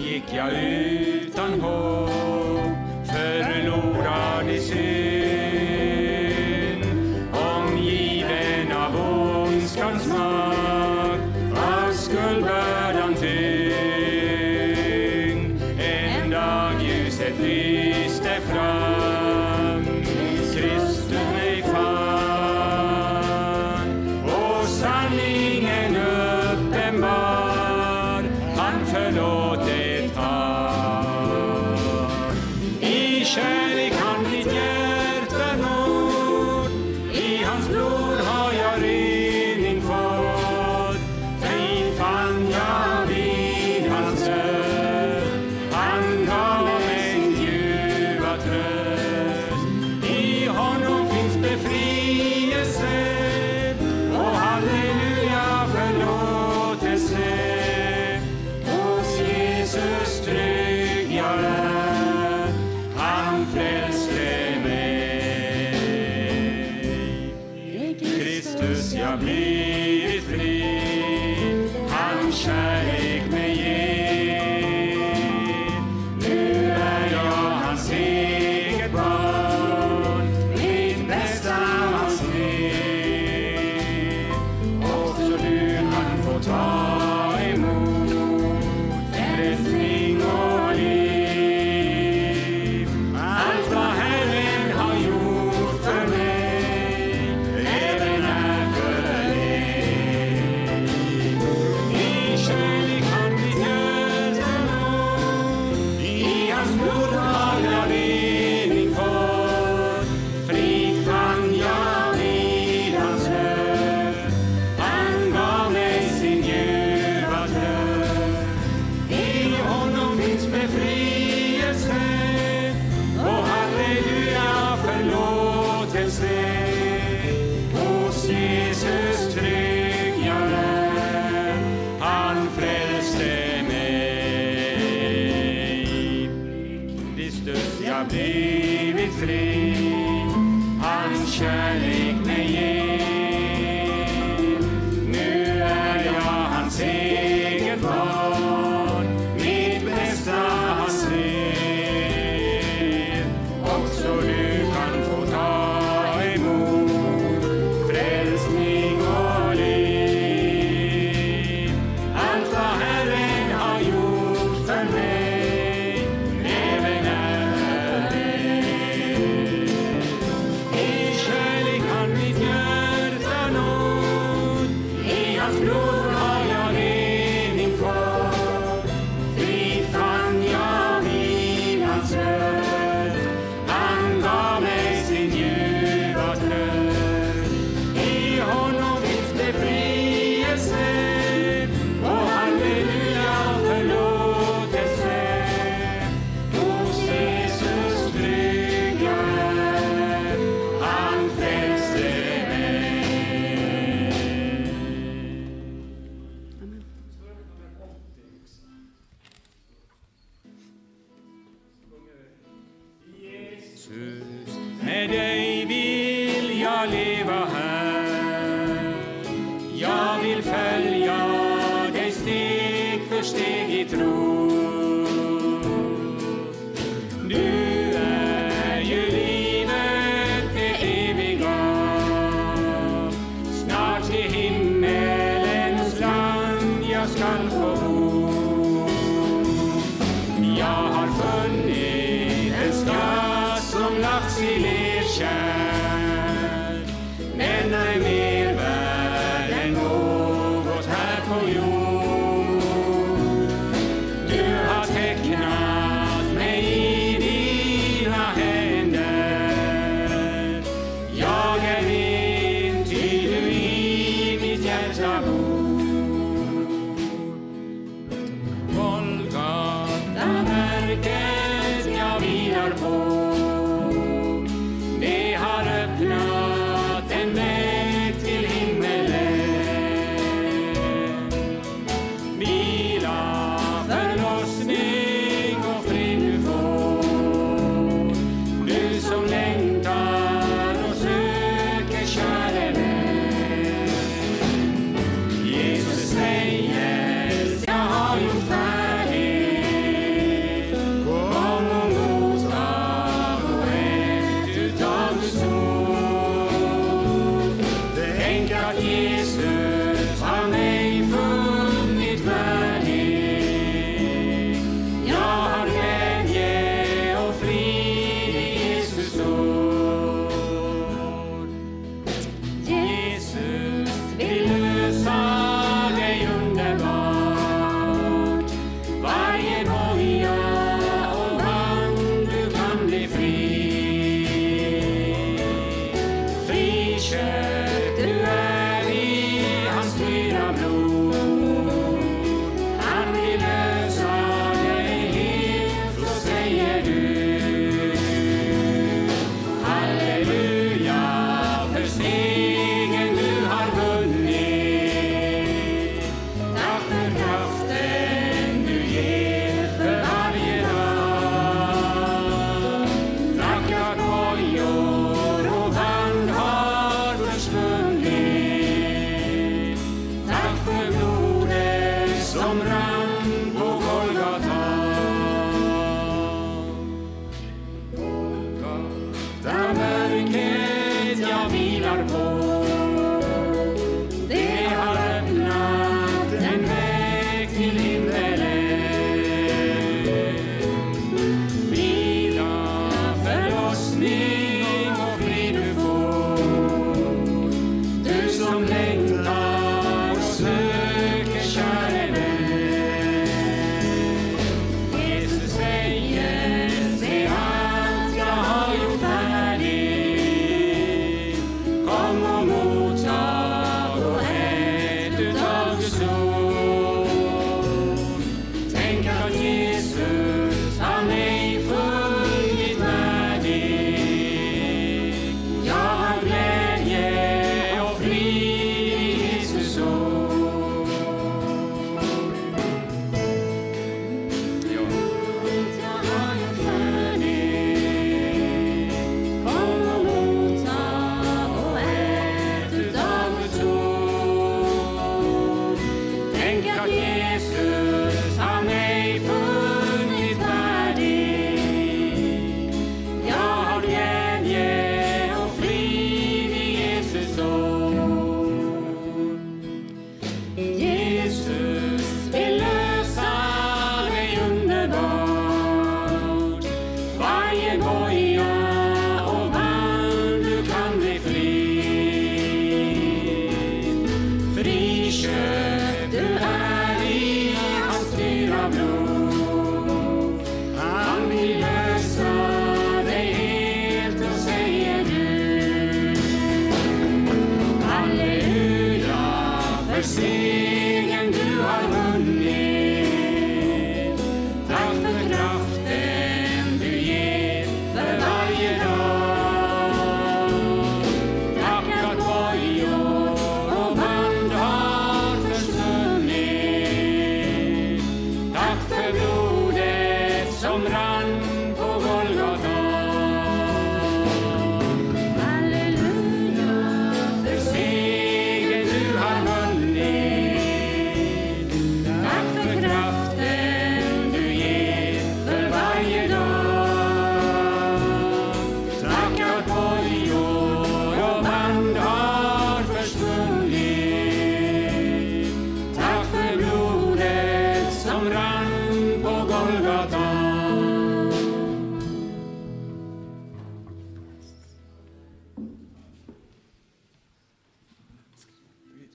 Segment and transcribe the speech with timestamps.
[0.00, 2.19] gick jag utan hopp,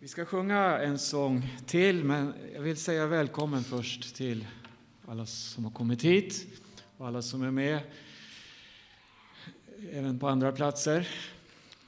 [0.05, 4.47] Vi ska sjunga en sång till, men jag vill säga välkommen först till
[5.07, 6.45] alla som har kommit hit
[6.97, 7.79] och alla som är med
[9.91, 11.07] även på andra platser.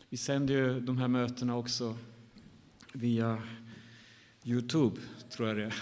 [0.09, 1.97] Vi sänder ju de här mötena också
[2.93, 3.41] via
[4.43, 5.75] Youtube, tror jag det är.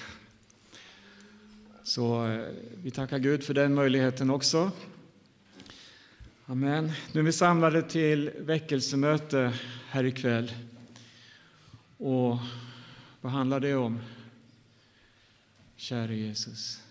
[1.83, 2.45] Så eh,
[2.83, 4.71] vi tackar Gud för den möjligheten också.
[6.45, 6.91] Amen.
[7.11, 9.53] Nu är vi samlade till väckelsemöte
[9.89, 10.51] här ikväll.
[12.05, 12.37] Och
[13.21, 13.99] vad handlar det om?
[15.75, 16.81] Käre Jesus.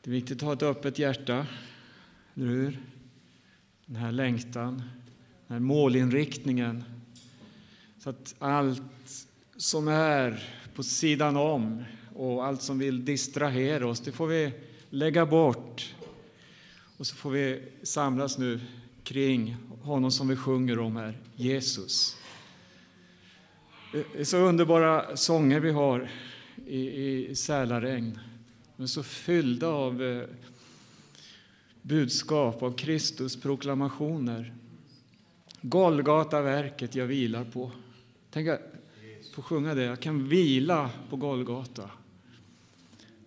[0.00, 1.46] Det är viktigt att ha ett öppet hjärta,
[2.34, 2.82] eller hur?
[3.86, 4.82] Den här längtan,
[5.46, 6.84] den här målinriktningen.
[7.98, 11.84] Så att allt som är på sidan om
[12.14, 14.52] och allt som vill distrahera oss, det får vi
[14.90, 15.94] lägga bort.
[16.96, 18.60] Och så får vi samlas nu
[19.04, 22.16] kring honom som vi sjunger om här, Jesus.
[23.96, 26.10] Det är så underbara sånger vi har
[26.66, 28.18] i, i Sälaregn.
[28.76, 30.22] De är så fyllda av eh,
[31.82, 34.54] budskap, av Kristus proklamationer.
[35.60, 37.72] Golgataverket jag vilar på.
[38.30, 38.60] Tänk att
[39.34, 39.82] få sjunga det.
[39.82, 41.90] Jag kan vila på Golgata.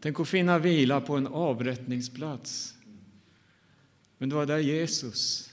[0.02, 2.76] Tänk att finna vila på en avrättningsplats.
[4.18, 5.50] Men det var där Jesus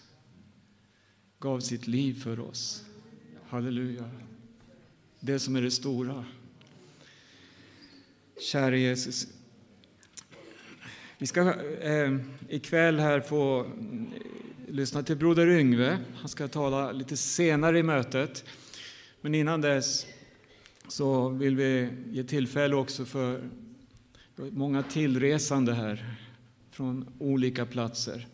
[1.39, 2.85] gav sitt liv för oss.
[3.49, 4.11] Halleluja.
[5.21, 6.25] Det som är det stora.
[8.41, 9.27] Käre Jesus.
[11.19, 12.17] Vi ska eh,
[12.49, 13.71] ikväll här få eh,
[14.69, 15.99] lyssna till Broder Yngve.
[16.17, 18.45] Han ska tala lite senare i mötet.
[19.21, 20.07] Men innan dess
[20.89, 23.51] så vill vi ge tillfälle också för
[24.37, 26.17] många tillresande här
[26.71, 28.27] från olika platser.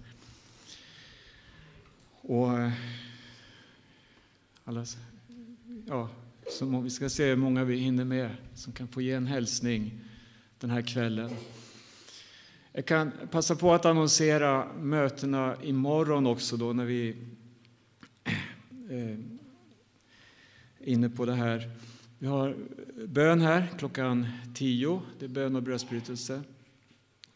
[2.20, 2.72] Och eh,
[4.64, 4.86] alla,
[5.86, 6.08] ja,
[6.48, 10.00] som vi ska se hur många vi hinner med som kan få ge en hälsning
[10.58, 11.30] den här kvällen.
[12.72, 17.16] Jag kan passa på att annonsera mötena imorgon också då när vi
[18.90, 19.18] eh, är
[20.78, 21.70] inne på det här.
[22.18, 22.56] Vi har
[23.06, 26.42] bön här klockan 10, det är bön och brödsbrytelse.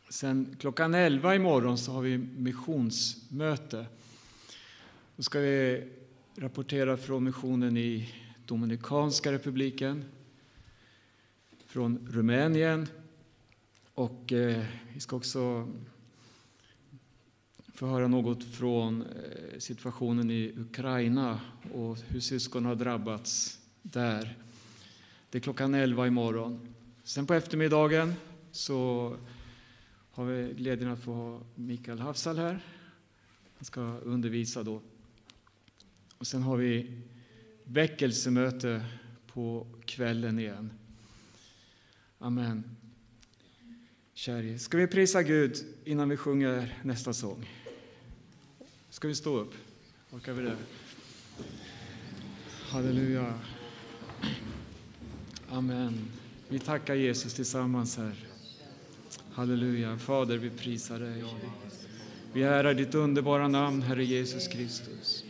[0.09, 3.87] Sen klockan 11 imorgon så har vi missionsmöte.
[5.17, 5.89] Då ska vi
[6.37, 8.15] rapportera från missionen i
[8.47, 10.05] Dominikanska republiken,
[11.67, 12.89] från Rumänien
[13.95, 15.69] och eh, vi ska också
[17.75, 21.41] få höra något från eh, situationen i Ukraina
[21.73, 24.39] och hur syskon har drabbats där.
[25.31, 26.75] Det är klockan 11 imorgon.
[27.05, 28.15] Sen på eftermiddagen
[28.53, 29.17] så
[30.11, 32.65] har vi glädjen att få ha Mikael Hafsal här.
[33.57, 34.81] Han ska undervisa då.
[36.19, 37.03] Och sen har vi
[37.67, 38.85] väckelsemöte
[39.27, 40.71] på kvällen igen.
[42.19, 42.65] Amen.
[44.15, 47.51] Käre, ska vi prisa Gud innan vi sjunger nästa sång?
[48.91, 49.55] Ska vi stå upp?
[50.11, 50.57] Orkar vi det?
[52.63, 53.35] Halleluja.
[55.49, 56.05] Amen.
[56.49, 58.27] Vi tackar Jesus tillsammans här.
[59.33, 59.99] Halleluja.
[59.99, 61.25] Fader, vi prisar dig.
[62.33, 65.25] Vi ärar ditt underbara namn, Herre Jesus Kristus.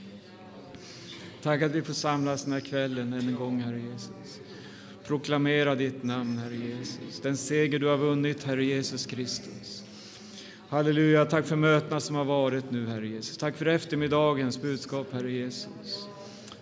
[1.46, 4.40] Tack att vi får samlas den här kvällen än en gång, Herre Jesus.
[5.06, 7.20] Proklamera ditt namn, Herre Jesus.
[7.22, 9.84] Den seger du har vunnit, Herre Jesus Kristus.
[10.68, 13.36] Halleluja, tack för mötena som har varit nu, Herre Jesus.
[13.36, 16.08] Tack för eftermiddagens budskap, Herre Jesus.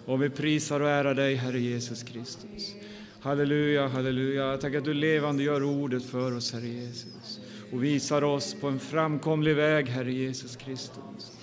[0.06, 2.74] Och vi prisar och ärar dig, Herre Jesus Kristus.
[3.20, 4.56] Halleluja, halleluja.
[4.56, 7.40] Tack att du levande gör ordet för oss, Herre Jesus.
[7.72, 11.33] Och visar oss på en framkomlig väg, Herre Jesus Kristus.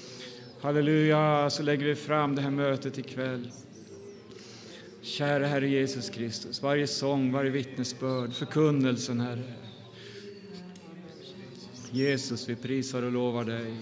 [0.62, 3.52] Halleluja, så lägger vi fram det här mötet ikväll.
[5.02, 9.54] Kära Herre Jesus Kristus, varje sång, varje vittnesbörd, förkunnelsen, Herre.
[11.92, 13.76] Jesus, vi prisar och lovar dig.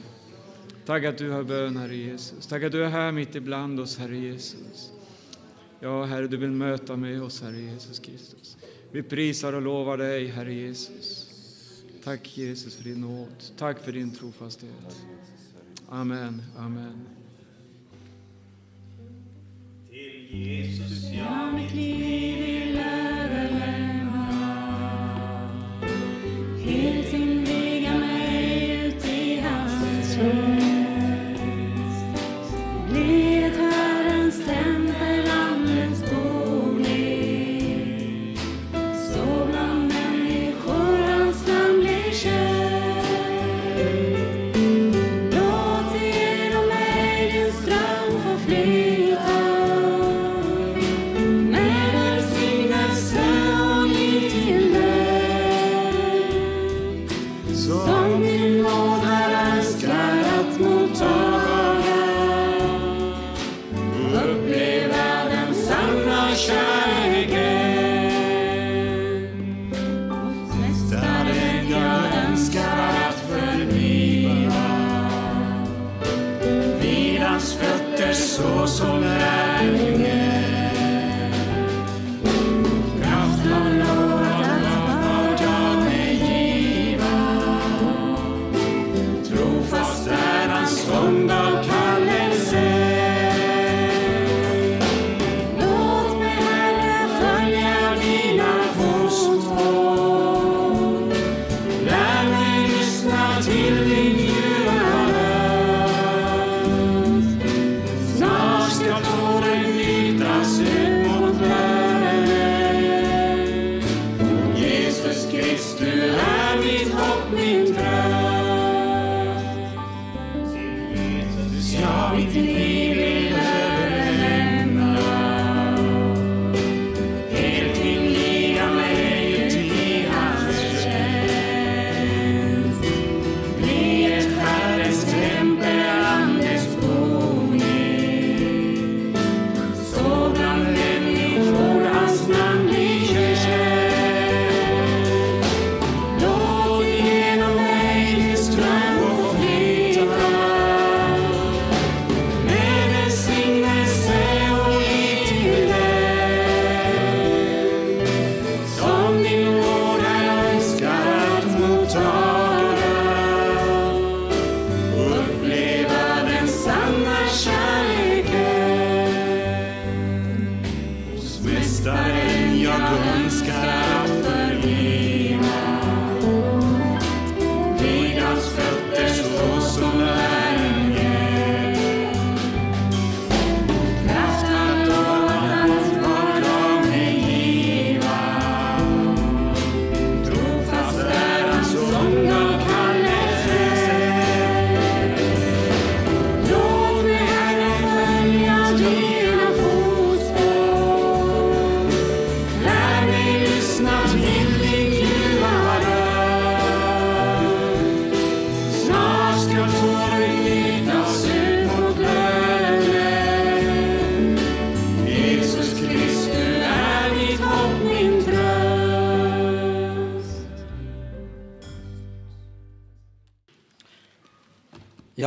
[0.85, 2.47] Tack att du har bön, Herre Jesus.
[2.47, 4.91] Tack att du är här mitt ibland oss, Herre Jesus.
[5.79, 8.57] Ja, Herre, du vill möta med oss, Herre Jesus Kristus.
[8.91, 11.29] Vi prisar och lovar dig, Herre Jesus.
[12.03, 13.43] Tack Jesus för din nåd.
[13.57, 14.95] Tack för din trofasthet.
[15.91, 17.07] Amen, amen.
[19.89, 24.31] Till Jesus Ja, mitt liv vill överlämna
[26.65, 27.38] Helt inviga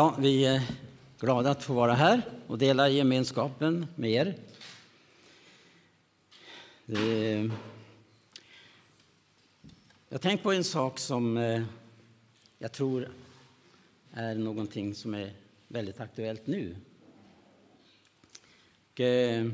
[0.02, 0.62] Ja, vi är
[1.20, 4.34] glada att få vara här och dela gemenskapen med er.
[6.86, 7.50] Jag
[10.08, 11.62] Jag tänker på en sak som eh,
[12.58, 13.08] jag tror
[14.12, 15.32] är någonting som är
[15.68, 16.76] väldigt aktuellt nu.
[18.92, 19.50] Och, eh,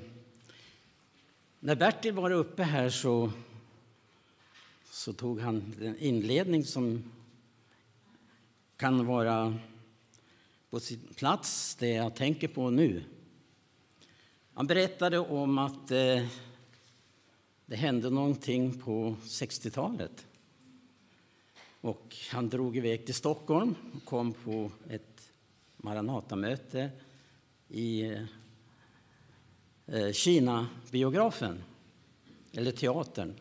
[1.60, 3.32] när Bertil var uppe här så,
[4.90, 7.10] så tog han en inledning som
[8.76, 9.58] kan vara
[10.70, 13.02] på sin plats, det jag tänker på nu.
[14.54, 16.26] Han berättade om att eh,
[17.66, 20.26] det hände någonting på 60-talet.
[21.80, 25.32] Och han drog iväg till Stockholm och kom på ett
[25.76, 26.90] Maranatamöte
[27.68, 28.22] i eh,
[29.86, 31.62] eh, Kina-biografen,
[32.52, 33.34] eller teatern.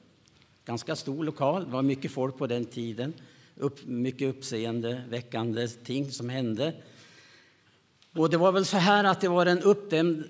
[0.66, 3.14] Ganska stor lokal, det var mycket folk på den tiden.
[3.56, 6.74] Upp, mycket uppseendeväckande ting som hände.
[8.14, 10.24] Och det var väl så här att det var en uppdämd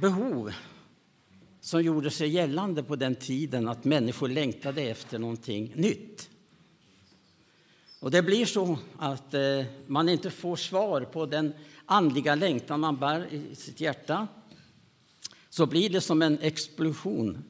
[0.00, 0.52] behov
[1.60, 6.28] som gjorde sig gällande på den tiden, att människor längtade efter någonting nytt.
[8.00, 11.52] Och det blir så att eh, man inte får svar på den
[11.86, 14.28] andliga längtan man bär i sitt hjärta.
[15.50, 17.44] Så blir det som en explosion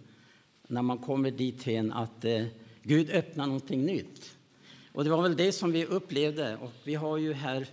[0.69, 2.45] när man kommer dithän att eh,
[2.83, 4.37] Gud öppnar någonting nytt.
[4.93, 6.57] Och det var väl det som vi upplevde.
[6.57, 7.67] Och vi har ju här,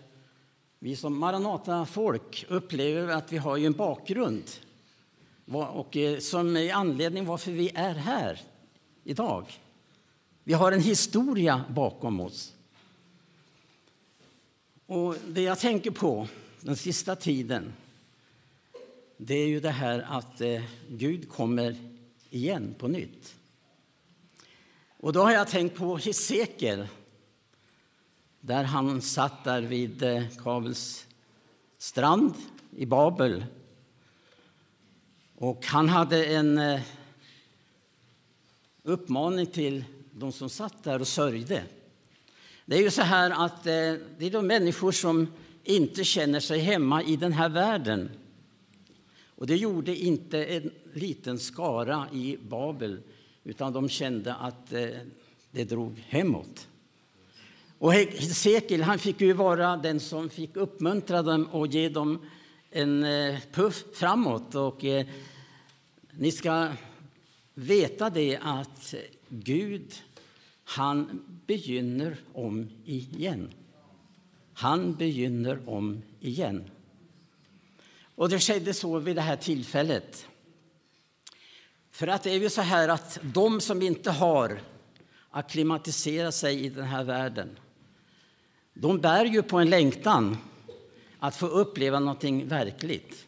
[0.81, 4.43] vi som Maranata-folk upplever att vi har ju en bakgrund.
[5.51, 8.41] Och eh, som är anledning varför vi är här
[9.03, 9.45] idag.
[10.43, 12.53] Vi har en historia bakom oss.
[14.85, 16.27] Och det jag tänker på
[16.61, 17.73] den sista tiden
[19.17, 21.75] det är ju det här att eh, Gud kommer
[22.29, 23.35] igen på nytt.
[24.97, 26.87] Och då har jag tänkt på Hesekiel
[28.41, 31.08] där han satt där vid eh, Kabels
[31.78, 32.34] strand
[32.75, 33.45] i Babel.
[35.36, 36.82] Och han hade en eh,
[38.84, 41.63] uppmaning till de som satt där och sörjde.
[42.65, 45.28] Det är ju så här att eh, det är de människor som
[45.63, 48.10] inte känner sig hemma i den här världen.
[49.25, 53.02] Och det gjorde inte en liten skara i Babel,
[53.43, 54.69] utan de kände att
[55.52, 56.67] det drog hemåt.
[57.79, 62.25] Och Hesekiel han fick ju vara den som fick uppmuntra dem och ge dem
[62.71, 64.55] en eh, puff framåt.
[64.55, 65.05] Och, eh,
[66.11, 66.67] ni ska
[67.53, 68.93] veta det att
[69.29, 69.93] Gud,
[70.63, 73.53] han begynner om igen.
[74.53, 76.63] Han begynner om igen.
[78.15, 80.27] Och det skedde så vid det här tillfället.
[81.91, 84.61] För att det är ju så här att de som inte har
[85.29, 87.59] akklimatiserat sig i den här världen,
[88.81, 90.37] de bär ju på en längtan
[91.19, 93.25] att få uppleva någonting verkligt.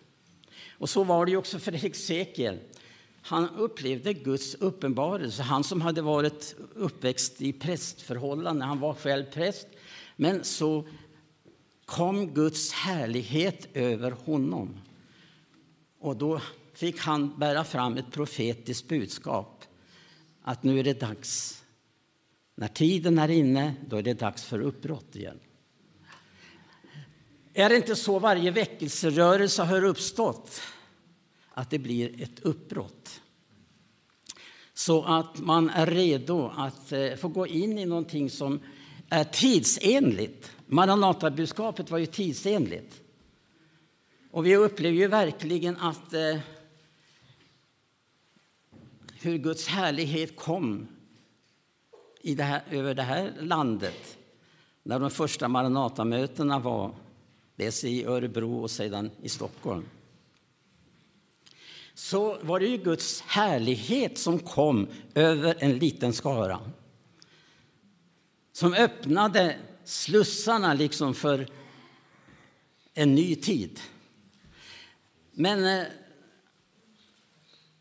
[0.77, 2.59] Och så var det ju också för Hesekiel.
[3.21, 5.43] Han upplevde Guds uppenbarelse.
[5.43, 9.67] Han som hade varit uppväxt i prästförhållanden, han var själv präst.
[10.15, 10.87] Men så
[11.85, 14.77] kom Guds härlighet över honom.
[15.99, 16.41] Och då
[16.73, 19.63] fick han bära fram ett profetiskt budskap.
[20.41, 21.60] Att nu är det dags.
[22.61, 25.39] När tiden är inne, då är det dags för uppbrott igen.
[27.53, 30.61] Är det inte så varje väckelserörelse har uppstått?
[31.53, 33.21] Att det blir ett uppbrott.
[34.73, 38.59] Så att man är redo att eh, få gå in i någonting som
[39.09, 40.51] är tidsenligt.
[40.67, 43.01] Maranatabudskapet var ju tidsenligt.
[44.31, 46.39] Och vi upplever ju verkligen att eh,
[49.21, 50.87] hur Guds härlighet kom
[52.21, 54.17] i det här, över det här landet
[54.83, 56.95] när de första Maranatamötena var,
[57.55, 59.85] dels i Örebro och sedan i Stockholm.
[61.93, 66.59] Så var det ju Guds härlighet som kom över en liten skara.
[68.53, 71.47] som öppnade slussarna liksom för
[72.93, 73.79] en ny tid.
[75.31, 75.85] Men eh,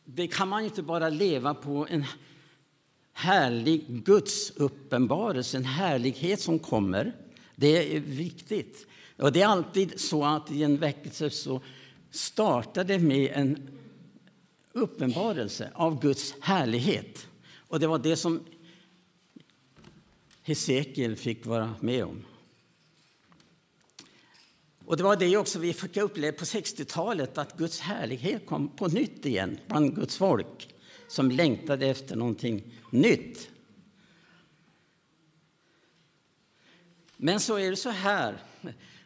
[0.05, 2.05] det kan man ju inte bara leva på en
[3.21, 7.13] härlig Guds uppenbarelse, en härlighet som kommer.
[7.57, 8.87] Det är viktigt.
[9.17, 11.61] Och det är alltid så att i en väckelse så
[12.11, 13.69] startar det med en
[14.73, 17.27] uppenbarelse av Guds härlighet.
[17.69, 18.41] Och det var det som
[20.43, 22.25] Hesekiel fick vara med om.
[24.85, 28.87] Och det var det också vi fick uppleva på 60-talet, att Guds härlighet kom på
[28.87, 30.69] nytt igen bland Guds folk
[31.11, 33.51] som längtade efter någonting nytt.
[37.17, 38.43] Men så är det så här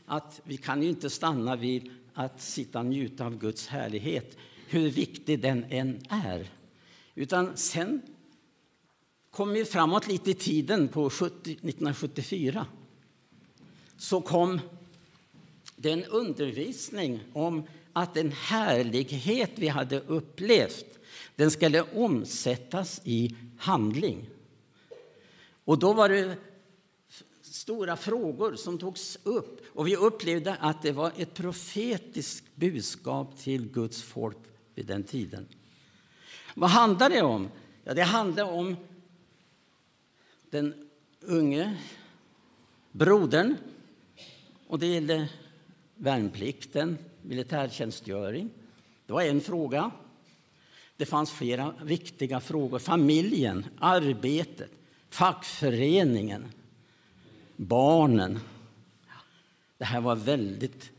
[0.07, 4.37] att vi kan ju inte stanna vid att sitta och njuta av Guds härlighet,
[4.69, 6.51] hur viktig den än är.
[7.15, 8.03] Utan sen
[9.31, 12.67] kom vi framåt lite i tiden, på 70, 1974.
[13.97, 14.61] Så kom
[15.77, 17.63] den undervisning om
[17.93, 20.95] att den härlighet vi hade upplevt
[21.37, 24.29] den skulle omsättas i handling.
[25.65, 26.37] Och då var det
[27.43, 33.69] stora frågor som togs upp och vi upplevde att det var ett profetiskt budskap till
[33.69, 34.37] Guds folk
[34.75, 35.49] vid den tiden.
[36.55, 37.49] Vad handlar det om?
[37.85, 38.77] Ja, det handlar om
[40.51, 40.89] den
[41.21, 41.77] unge
[42.93, 43.57] brodern
[44.67, 45.29] och det gällde
[45.95, 48.51] värnplikten, militärtjänstgöring.
[49.07, 49.91] Det var en fråga.
[50.97, 52.79] Det fanns flera viktiga frågor.
[52.79, 54.71] Familjen, arbetet,
[55.09, 56.45] fackföreningen,
[57.57, 58.41] barnen.
[59.79, 60.91] Det här var väldigt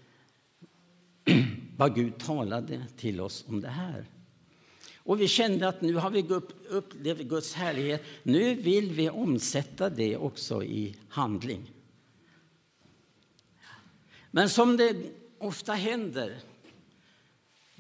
[1.78, 4.06] vad Gud talade till oss om det här.
[4.98, 6.22] Och vi kände att nu har vi
[6.70, 8.04] upplevt Guds härlighet.
[8.24, 11.72] Nu vill vi omsätta det också i handling.
[14.32, 14.96] Men som det
[15.38, 16.40] ofta händer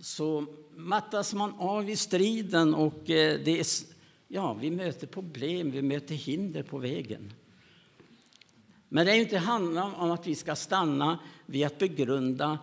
[0.01, 0.45] så
[0.75, 3.65] mattas man av i striden och eh, det är,
[4.27, 7.33] ja, vi möter problem, vi möter hinder på vägen.
[8.89, 12.59] Men det är inte handlar om att vi ska stanna vid att begrunda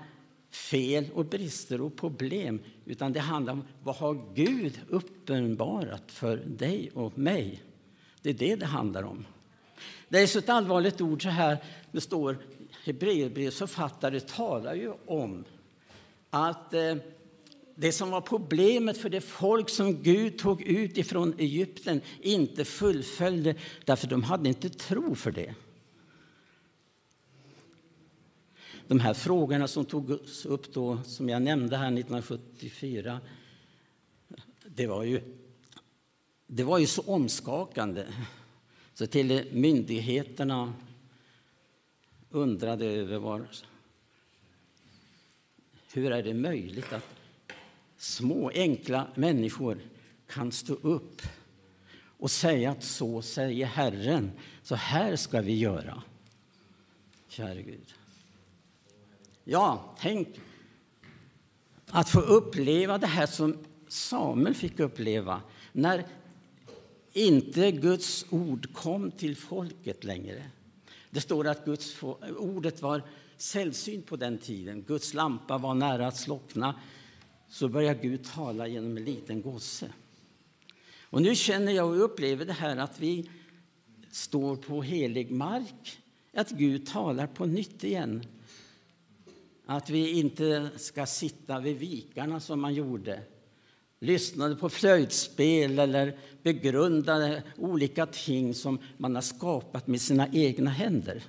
[0.50, 6.90] fel och brister och problem utan det handlar om vad har Gud uppenbarat för dig
[6.94, 7.62] och mig.
[8.22, 9.26] Det är det det handlar om.
[10.08, 12.38] Det är så ett allvarligt ord så här, det står
[12.84, 15.44] Hebreerbrevets författare talar ju om
[16.30, 16.94] att eh,
[17.74, 23.54] det som var problemet för det folk som Gud tog ut ifrån Egypten inte fullföljde
[23.84, 25.54] därför de hade inte tro för det.
[28.88, 33.20] De här frågorna som togs upp då, som jag nämnde här 1974,
[34.66, 35.20] det var ju,
[36.46, 38.06] det var ju så omskakande.
[38.94, 40.72] Så till myndigheterna
[42.30, 43.46] undrade över var,
[45.92, 47.21] hur är det möjligt att
[48.02, 49.78] små enkla människor
[50.26, 51.22] kan stå upp
[52.18, 56.02] och säga att så säger Herren, så här ska vi göra.
[57.28, 57.94] Käre Gud.
[59.44, 60.28] Ja, tänk
[61.86, 66.06] att få uppleva det här som Samuel fick uppleva när
[67.12, 70.42] inte Guds ord kom till folket längre.
[71.10, 72.02] Det står att Guds
[72.38, 73.02] ordet var
[73.36, 74.82] sällsynt på den tiden.
[74.82, 76.74] Guds lampa var nära att slockna.
[77.52, 79.92] Så börjar Gud tala genom en liten gosse.
[81.00, 83.30] Och nu känner jag och upplever det här att vi
[84.10, 85.98] står på helig mark.
[86.34, 88.24] Att Gud talar på nytt igen.
[89.66, 93.22] Att vi inte ska sitta vid vikarna som man gjorde
[93.98, 101.24] lyssnade på flöjtspel eller begrundade olika ting som man har skapat med sina egna händer.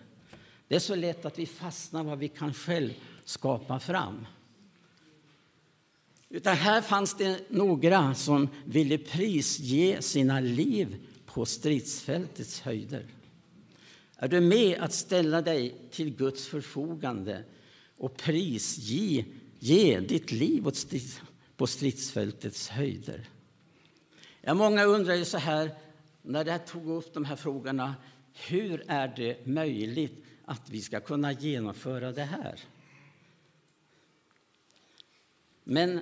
[0.68, 2.94] Det är så lätt att vi fastnar vad vi kan själv
[3.26, 4.26] skapa fram.
[6.34, 13.06] Utan här fanns det några som ville prisge sina liv på stridsfältets höjder.
[14.16, 17.44] Är du med att ställa dig till Guds förfogande
[17.98, 19.26] och prisge
[19.60, 20.66] ge ditt liv
[21.56, 23.30] på stridsfältets höjder.
[24.42, 25.76] Ja, många undrar ju så här,
[26.22, 27.96] när jag tog upp de här frågorna,
[28.34, 32.60] hur är det möjligt att vi ska kunna genomföra det här?
[35.64, 36.02] Men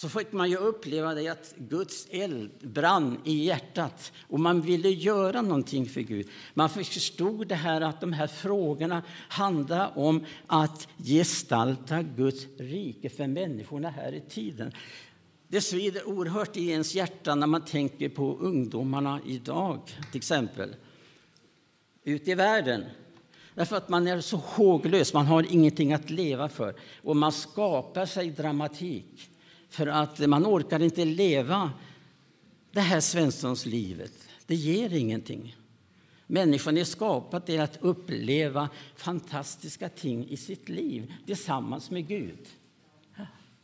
[0.00, 4.88] så fick man ju uppleva det att Guds eld brann i hjärtat och man ville
[4.88, 6.28] göra någonting för Gud.
[6.54, 13.26] Man förstod det här att de här frågorna handlar om att gestalta Guds rike för
[13.26, 14.72] människorna här i tiden.
[15.48, 19.80] Det svider oerhört i ens hjärta när man tänker på ungdomarna idag,
[20.10, 20.74] till exempel.
[22.04, 22.84] Ute i världen.
[23.54, 26.74] Därför att man är så håglös, man har ingenting att leva för.
[27.02, 29.30] Och man skapar sig dramatik
[29.68, 31.70] för att man orkar inte leva
[32.72, 34.12] det här Svenssonslivet.
[34.46, 35.56] Det ger ingenting.
[36.26, 42.48] Människan är skapad till att uppleva fantastiska ting i sitt liv tillsammans med Gud.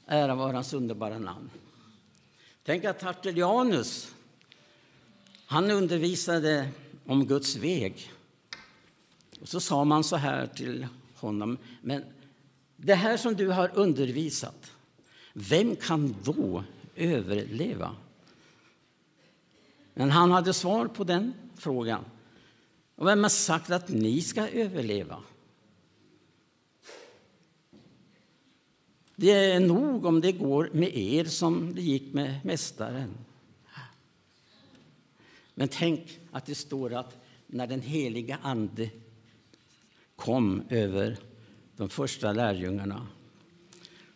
[0.07, 1.51] Ära vare hans underbara namn.
[2.64, 4.14] Tänk att Tertullianus
[5.47, 6.69] han undervisade
[7.07, 8.11] om Guds väg.
[9.40, 11.59] Och så sa man så här till honom.
[11.83, 12.05] Men
[12.77, 14.73] det här som du har undervisat,
[15.35, 17.97] vem kan då överleva?
[19.94, 22.05] Men han hade svar på den frågan.
[22.94, 25.23] Och vem har sagt att ni ska överleva?
[29.16, 33.14] Det är nog om det går med er som det gick med Mästaren.
[35.55, 37.16] Men tänk att det står att
[37.47, 38.90] när den heliga Ande
[40.16, 41.18] kom över
[41.77, 43.07] de första lärjungarna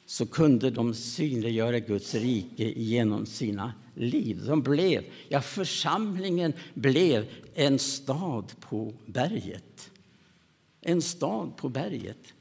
[0.08, 4.44] så kunde de synliggöra Guds rike genom sina liv.
[4.46, 9.90] De blev, ja, församlingen blev en stad på berget.
[10.80, 12.34] En stad på berget.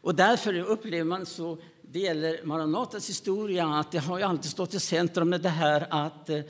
[0.00, 4.74] Och därför upplever man så, det gäller Maranatas historia, att det har ju alltid stått
[4.74, 6.40] i centrum med det här att eh,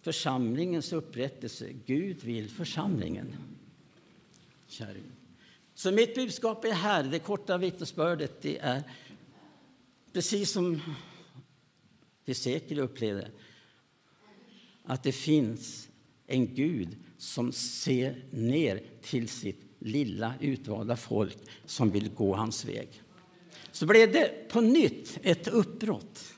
[0.00, 3.36] församlingens upprättelse, Gud vill församlingen.
[4.68, 4.88] Kära
[5.74, 8.82] Så mitt budskap är här, det korta vittnesbördet, det är
[10.12, 10.80] precis som
[12.26, 13.30] Hesekiel upplevde
[14.84, 15.88] att det finns
[16.26, 23.02] en Gud som ser ner till sitt lilla utvalda folk som vill gå hans väg.
[23.72, 26.34] Så blev det på nytt ett uppbrott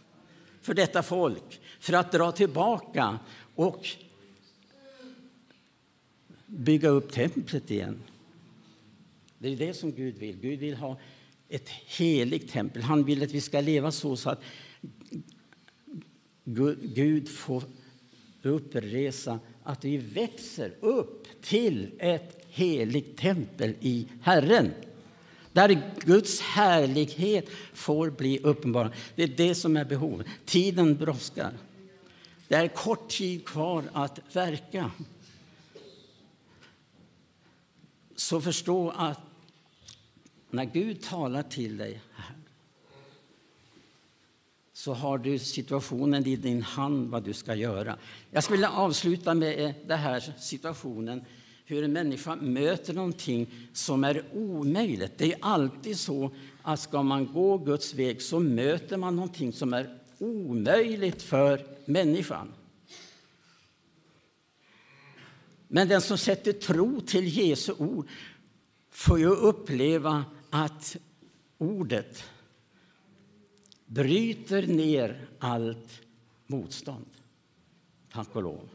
[0.60, 3.18] för detta folk för att dra tillbaka
[3.54, 3.86] och
[6.46, 8.02] bygga upp templet igen.
[9.38, 10.36] Det är det som Gud vill.
[10.36, 10.98] Gud vill ha
[11.48, 12.82] ett heligt tempel.
[12.82, 14.42] Han vill att vi ska leva så, så att
[16.82, 17.62] Gud får
[18.42, 24.72] uppresa att vi växer upp till ett heligt tempel i Herren.
[25.52, 28.94] Där Guds härlighet får bli uppenbar.
[29.14, 30.26] Det är det som är behovet.
[30.44, 31.52] Tiden brådskar.
[32.48, 34.90] Det är kort tid kvar att verka.
[38.16, 39.20] Så förstå att
[40.54, 42.34] när Gud talar till dig här
[44.72, 47.96] så har du situationen i din hand vad du ska göra.
[48.30, 51.24] Jag skulle avsluta med eh, den här situationen
[51.64, 55.12] hur en människa möter någonting som är omöjligt.
[55.18, 56.30] Det är alltid så
[56.62, 62.52] att ska man gå Guds väg så möter man någonting som är omöjligt för människan.
[65.68, 68.08] Men den som sätter tro till Jesu ord
[68.90, 70.96] får ju uppleva att
[71.58, 72.24] ordet
[73.86, 76.00] bryter ner allt
[76.46, 77.06] motstånd.
[78.12, 78.68] Tack och lov.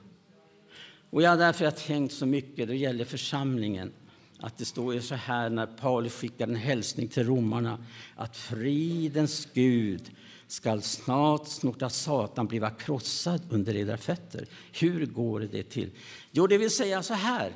[1.09, 3.91] Och jag har därför tänkt så mycket, det gäller församlingen,
[4.39, 9.47] att det står ju så här när Paulus skickar en hälsning till romarna att fridens
[9.53, 10.11] Gud
[10.47, 14.47] skall snart låta Satan bliva krossad under era fötter.
[14.79, 15.89] Hur går det till?
[16.31, 17.51] Jo, det vill säga så här.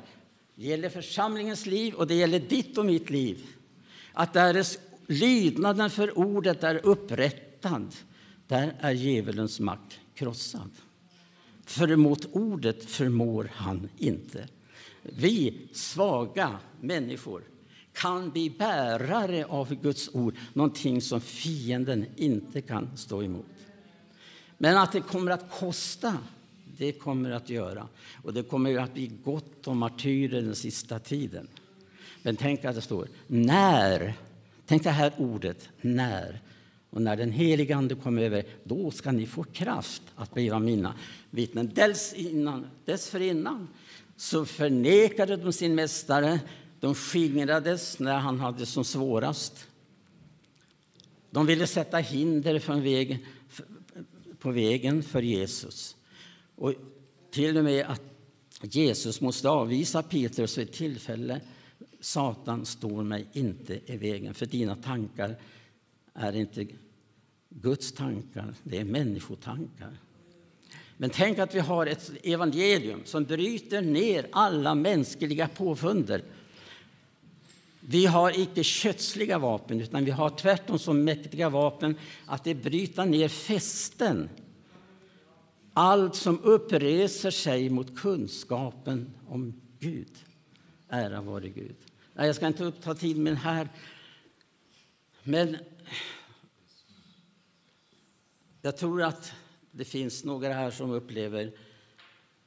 [0.54, 3.46] Det gäller församlingens liv och det gäller ditt och mitt liv.
[4.14, 7.94] Att därest lydnaden för ordet är upprättad,
[8.46, 10.70] där är djävulens makt krossad.
[11.64, 14.48] För mot ordet förmår han inte.
[15.02, 17.42] Vi svaga människor
[17.92, 23.46] kan bli bärare av Guds ord, någonting som fienden inte kan stå emot.
[24.58, 26.18] Men att det kommer att kosta,
[26.78, 27.88] det kommer att göra.
[28.22, 31.48] Och det kommer att bli gott om martyrer den sista tiden.
[32.24, 34.14] Men tänk att det står när.
[34.66, 36.40] Tänk det här ordet när.
[36.90, 40.94] Och när den helige Ande kommer över, då ska ni få kraft att bli mina
[41.30, 41.70] vittnen.
[41.74, 43.68] Dessförinnan, dessförinnan
[44.16, 46.40] så förnekade de sin mästare
[46.80, 49.66] de skingrades när han hade som svårast.
[51.30, 53.18] De ville sätta hinder vägen,
[54.38, 55.96] på vägen för Jesus.
[56.56, 56.74] Och
[57.30, 58.02] till och med att
[58.60, 61.40] Jesus måste avvisa Petrus vid ett tillfälle.
[62.04, 65.36] Satan står mig inte i vägen, för dina tankar
[66.14, 66.66] är inte
[67.48, 69.98] Guds tankar, det är människotankar.
[70.96, 76.22] Men tänk att vi har ett evangelium som bryter ner alla mänskliga påfunder
[77.80, 83.06] vi har icke kötsliga vapen, utan vi har tvärtom så mäktiga vapen att det bryter
[83.06, 84.28] ner fästen.
[85.72, 90.24] Allt som uppreser sig mot kunskapen om Gud
[90.94, 91.76] Ära vare Gud.
[92.16, 93.68] Nej, jag ska inte uppta tid med det här.
[95.22, 95.56] Men
[98.62, 99.32] jag tror att
[99.70, 101.52] det finns några här som upplever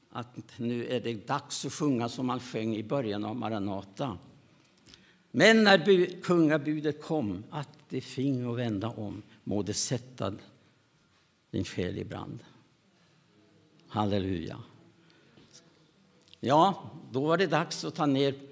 [0.09, 4.17] att nu är det dags att sjunga som man sjöng i början av Maranata.
[5.31, 10.35] Men när bu- kungabudet kom, att det fing och vända om, må det sätta
[11.51, 12.39] din själ i brand.
[13.87, 14.59] Halleluja.
[16.39, 18.46] Ja, då var det dags att ta ner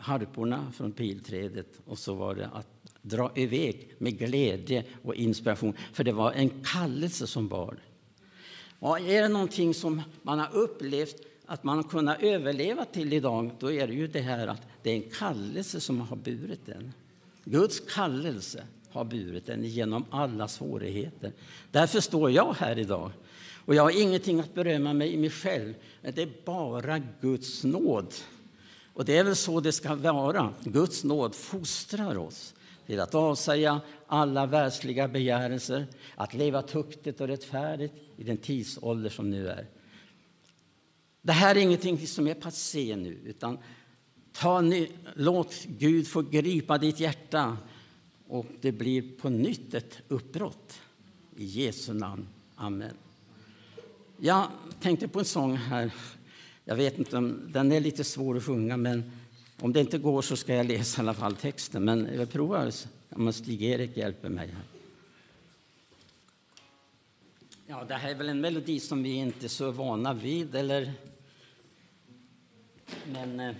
[0.00, 2.66] harporna från pilträdet och så var det att
[3.02, 7.76] dra iväg med glädje och inspiration, för det var en kallelse som bar.
[8.78, 13.50] Och är det någonting som man har upplevt att man har kunnat överleva till idag,
[13.58, 16.92] då är det ju det här att det är en kallelse som har burit den.
[17.44, 21.32] Guds kallelse har burit den genom alla svårigheter.
[21.70, 23.10] Därför står jag här idag.
[23.64, 27.64] Och jag har ingenting att berömma mig i mig själv, men det är bara Guds
[27.64, 28.14] nåd.
[29.00, 30.54] Och det är väl så det ska vara.
[30.64, 32.54] Guds nåd fostrar oss
[32.86, 39.30] till att avsäga alla världsliga begärelser, att leva tuktigt och rättfärdigt i den tidsålder som
[39.30, 39.66] nu är.
[41.22, 43.58] Det här är ingenting som är passé nu, utan
[44.32, 47.56] ta ny, låt Gud få gripa ditt hjärta
[48.28, 50.80] och det blir på nytt ett uppbrott.
[51.36, 52.28] I Jesu namn.
[52.54, 52.94] Amen.
[54.16, 54.46] Jag
[54.80, 55.92] tänkte på en sång här.
[56.70, 59.12] Jag vet inte om den är lite svår att sjunga, men
[59.60, 61.84] om det inte går så ska jag läsa i alla fall texten.
[61.84, 62.72] Men jag provar
[63.08, 64.48] om Stig-Erik hjälper mig.
[64.48, 64.62] Här.
[67.66, 70.92] Ja, det här är väl en melodi som vi inte är så vana vid, eller?
[73.12, 73.54] Men eh,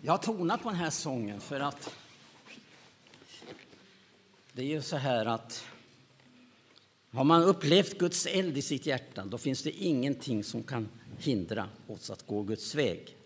[0.00, 1.94] jag tonat på den här sången för att
[4.52, 5.64] det är ju så här att
[7.14, 11.68] har man upplevt Guds eld i sitt hjärta, då finns det ingenting som kan hindra
[11.86, 13.16] oss att gå Guds väg.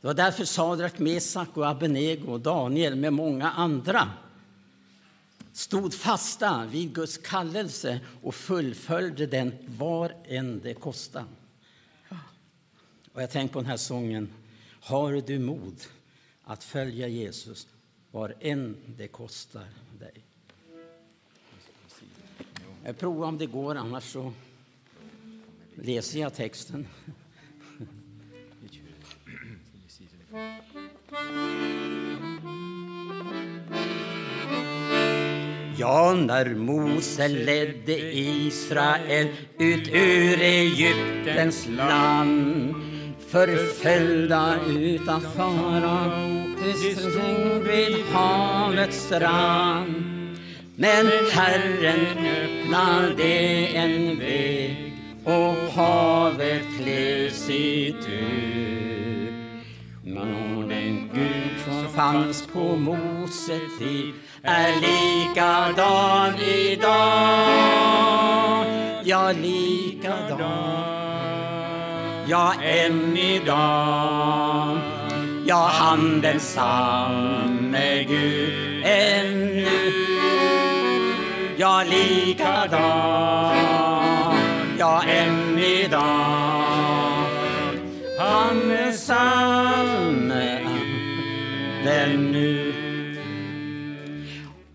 [0.00, 4.10] Det var därför Sadrak, Mesak och Abenego och Daniel med många andra
[5.52, 11.26] stod fasta vid Guds kallelse och fullföljde den var än det kostade.
[13.12, 14.32] Och jag tänker på den här sången.
[14.80, 15.80] Har du mod
[16.44, 17.66] att följa Jesus
[18.10, 19.66] var än det kostar
[19.98, 20.25] dig?
[22.86, 24.32] Eh, jag provar om det går, annars så
[25.74, 26.86] läser jag texten.
[35.78, 42.74] Ja, när Mose ledde Israel ut ur Egyptens land
[43.28, 46.10] förföljda utan fara
[46.62, 50.15] de stod vid havets strand
[50.76, 53.24] men Herren öppnade
[53.66, 54.92] en väg
[55.24, 58.12] och havet klövs itu.
[58.12, 58.86] ut.
[60.68, 64.12] Den Gud som fanns på Mose tid
[64.42, 67.06] är likadan idag.
[69.04, 70.82] Ja, likadan.
[72.26, 74.78] Ja, än idag.
[75.46, 78.45] Ja, han densamme Gud
[81.66, 83.56] ja, likadan,
[84.78, 87.26] ja, än idag.
[88.18, 90.60] Han är samme
[91.84, 92.72] den nu.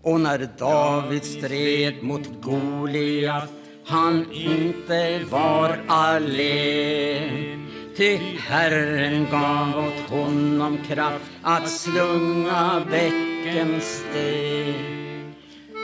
[0.02, 3.48] Och när David stred mot Goliat
[3.86, 8.16] han inte var allen Ty
[8.48, 15.01] Herren gav åt honom kraft att slunga bäckens sten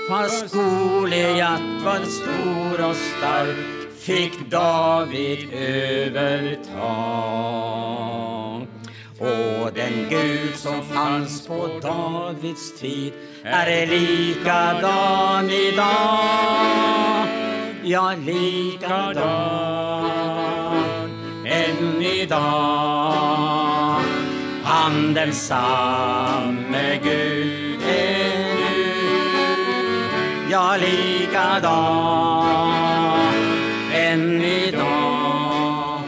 [0.09, 3.57] Fast Goliat var stor och stark
[3.99, 6.69] fick David övertag.
[9.19, 13.13] Och den Gud som fanns på Davids tid
[13.45, 17.27] är likadan idag.
[17.85, 19.31] Ja, likadan
[21.47, 23.39] än idag.
[24.65, 27.38] Han densamme Gud
[30.81, 32.75] likadan
[33.95, 36.03] än idag.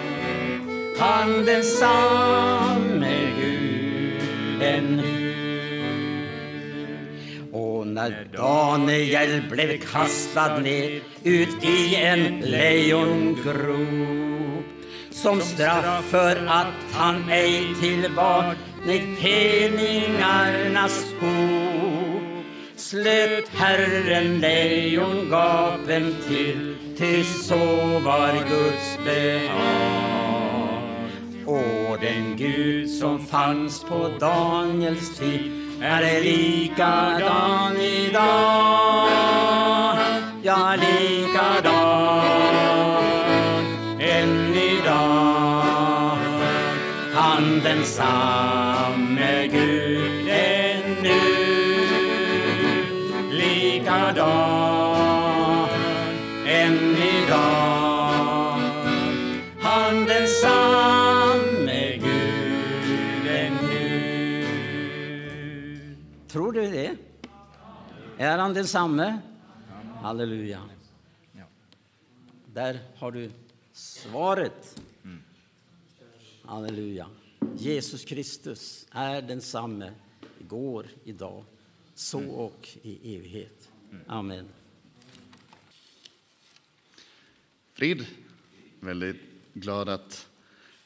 [0.98, 3.60] Han densamme guden
[4.60, 5.20] Gud ännu.
[7.52, 13.80] Och när Daniel blev kastad ner ut i en lejongrop
[15.10, 18.54] som straff för att han ej tillbar
[19.20, 22.19] peningarnas hop
[22.90, 27.56] slöt Herren lejongapen till, ty så
[28.04, 30.40] var Guds behag.
[31.46, 39.08] Och den Gud som fanns på Daniels tid är likadan idag.
[40.42, 42.24] Ja, likadan
[44.00, 46.18] än idag.
[47.14, 48.49] Han densamme
[68.20, 69.18] Är han densamme?
[70.02, 70.62] Halleluja.
[72.46, 73.30] Där har du
[73.72, 74.82] svaret.
[76.44, 77.06] Halleluja.
[77.56, 79.92] Jesus Kristus är densamme
[80.40, 81.44] igår, idag,
[81.94, 83.70] så och i evighet.
[84.06, 84.48] Amen.
[87.72, 88.06] Frid.
[88.80, 89.20] Väldigt
[89.52, 90.28] glad att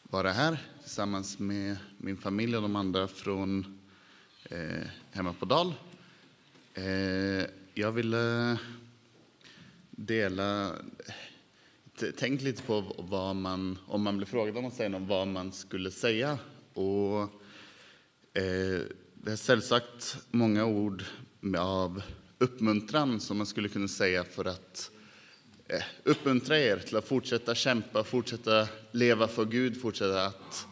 [0.02, 3.78] vara här tillsammans med min familj och de andra från
[4.44, 5.74] eh, hemma på Dal.
[6.74, 8.58] Eh, jag ville
[9.90, 10.72] dela...
[12.16, 15.52] Tänk lite på vad man, om man blir frågad om att säga något, vad man
[15.52, 16.38] skulle säga.
[16.72, 17.20] Och
[18.32, 18.80] eh,
[19.14, 21.04] det är sällsagt många ord
[21.58, 22.02] av
[22.38, 24.90] uppmuntran som man skulle kunna säga för att
[25.68, 30.66] eh, uppmuntra er till att fortsätta kämpa, fortsätta leva för Gud, fortsätta att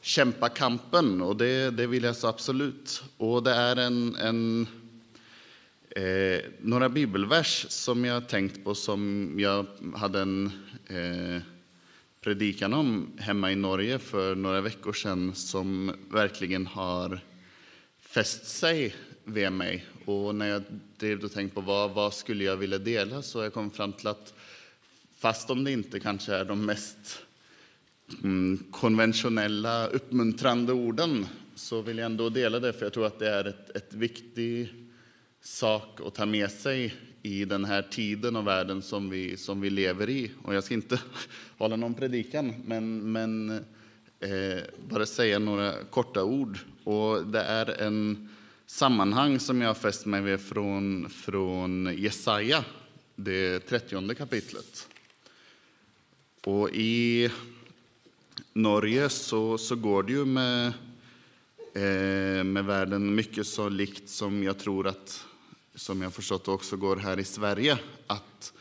[0.00, 1.22] kämpa kampen.
[1.22, 3.02] Och det, det vill jag så absolut.
[3.16, 4.66] Och det är en, en
[5.96, 10.50] eh, några bibelvers som jag tänkt på som jag hade en
[10.86, 11.42] eh,
[12.20, 17.20] predikan om hemma i Norge för några veckor sedan som verkligen har
[18.00, 18.94] fäst sig
[19.24, 19.86] vid mig.
[20.04, 20.62] Och när jag
[20.98, 24.06] drev och tänkte på vad, vad skulle jag vilja dela så jag kom fram till
[24.06, 24.34] att
[25.18, 27.22] fast om det inte kanske är de mest
[28.22, 33.30] mm, konventionella uppmuntrande orden så vill jag ändå dela det för jag tror att det
[33.30, 34.85] är ett, ett viktigt
[35.46, 39.70] sak att ta med sig i den här tiden och världen som vi, som vi
[39.70, 40.30] lever i.
[40.42, 41.00] Och jag ska inte
[41.58, 43.50] hålla någon predikan, men, men
[44.20, 46.58] eh, bara säga några korta ord.
[46.84, 48.28] Och det är en
[48.66, 52.64] sammanhang som jag har fäst mig vid från, från Jesaja,
[53.14, 54.88] det 30 kapitlet.
[56.44, 57.30] Och i
[58.52, 60.66] Norge så, så går det ju med,
[61.74, 65.26] eh, med världen mycket så likt som jag tror att,
[65.76, 68.52] som jag förstått också går här i Sverige, att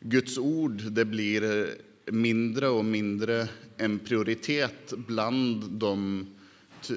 [0.00, 1.68] Guds ord det blir
[2.06, 6.26] mindre och mindre en prioritet bland de,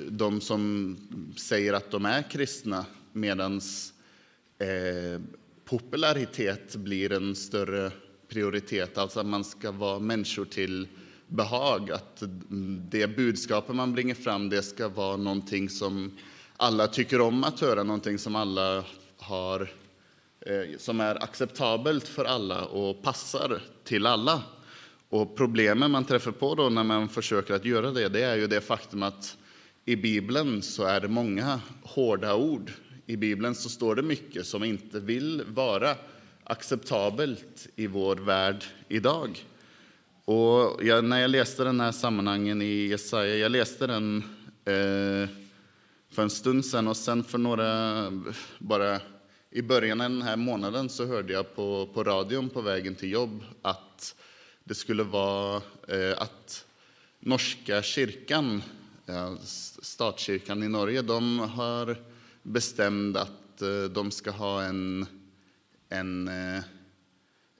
[0.09, 0.97] de som
[1.37, 3.61] säger att de är kristna, medan
[4.59, 5.21] eh,
[5.65, 7.91] popularitet blir en större
[8.27, 10.87] prioritet, alltså att man ska vara människor till
[11.27, 12.23] behag, att
[12.89, 16.11] det budskapet man bringar fram det ska vara någonting som
[16.57, 18.83] alla tycker om att höra, någonting som alla
[19.27, 19.61] har,
[20.45, 24.41] eh, som är acceptabelt för alla och passar till alla.
[25.09, 28.47] Och problemen man träffar på då när man försöker att göra det, det är ju
[28.47, 29.37] det faktum att
[29.85, 32.71] i Bibeln så är det många hårda ord.
[33.05, 35.95] I Bibeln så står det mycket som inte vill vara
[36.43, 39.45] acceptabelt i vår värld idag.
[40.25, 44.17] Och jag, när jag läste den här sammanhangen i Jesaja, jag läste den
[44.65, 45.29] eh,
[46.09, 48.03] för en stund sedan och sen för några,
[48.59, 48.99] bara
[49.55, 53.11] i början av den här månaden så hörde jag på, på radion på vägen till
[53.11, 54.15] jobb att
[54.63, 56.65] det skulle vara eh, att
[57.19, 58.63] norska kyrkan,
[59.07, 59.37] eh, ja,
[59.81, 61.97] statskyrkan i Norge, de har
[62.43, 65.05] bestämt att eh, de ska ha en,
[65.89, 66.57] en eh,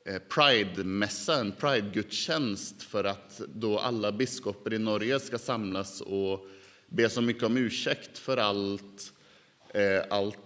[0.05, 6.47] eh, Pride-mässa, en Pride-gudstjänst för att då alla biskopar i Norge ska samlas och
[6.87, 9.13] be så mycket om ursäkt för allt,
[9.73, 10.37] eh, allt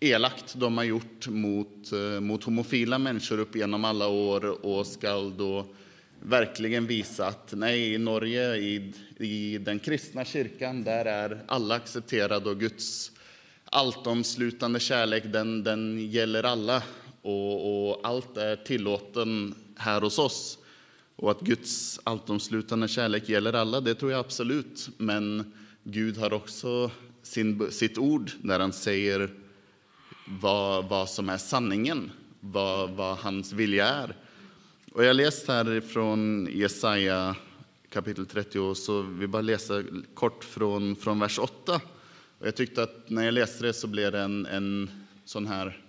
[0.00, 5.32] elakt de har gjort mot, eh, mot homofila människor upp genom alla år och ska
[5.38, 5.66] då
[6.22, 12.50] verkligen visa att nej, i Norge, i, i den kristna kyrkan, där är alla accepterade
[12.50, 13.12] och Guds
[13.64, 16.82] alltomslutande kärlek, den, den gäller alla
[17.22, 20.58] och, och allt är tillåten här hos oss.
[21.16, 24.88] Och att Guds alltomslutande kärlek gäller alla, det tror jag absolut.
[24.96, 25.52] Men
[25.84, 26.90] Gud har också
[27.22, 29.30] sin, sitt ord när han säger
[30.40, 32.10] vad, vad som är sanningen,
[32.40, 34.16] vad, vad hans vilja är.
[34.92, 37.36] Och jag läste här från Jesaja
[37.88, 39.82] kapitel 30, så vi bara läsa
[40.14, 41.80] kort från, från vers 8.
[42.38, 44.90] Och jag tyckte att när jag läste det så blev det en, en
[45.24, 45.80] sån här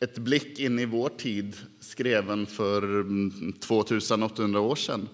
[0.00, 3.04] ett blick in i vår tid skriven för
[3.60, 5.08] 2800 år sedan.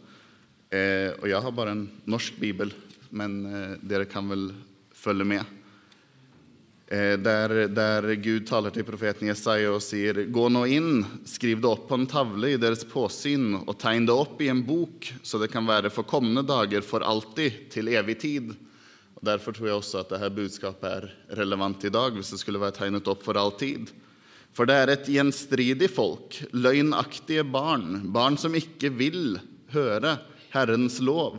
[0.71, 2.75] Eh, och jag har bara en norsk bibel,
[3.09, 4.55] men eh, det kan väl
[4.93, 5.45] följa med.
[6.91, 11.69] Eh, där, där Gud talar till profeten Jesaja och säger Gå nå in, skriv det
[11.69, 15.39] upp på en tavle i deras påsyn och tegn det upp i en bok så
[15.39, 18.55] det kan vara för kommande dagar för alltid, till evig tid.
[19.15, 22.59] Och därför tror jag också att det här budskapet är relevant idag, om det skulle
[22.59, 23.91] vara tegnet upp för alltid.
[24.53, 30.17] För det är ett genstridigt folk, lögnaktiga barn, barn som inte vill höra
[30.51, 31.39] Herrens lov.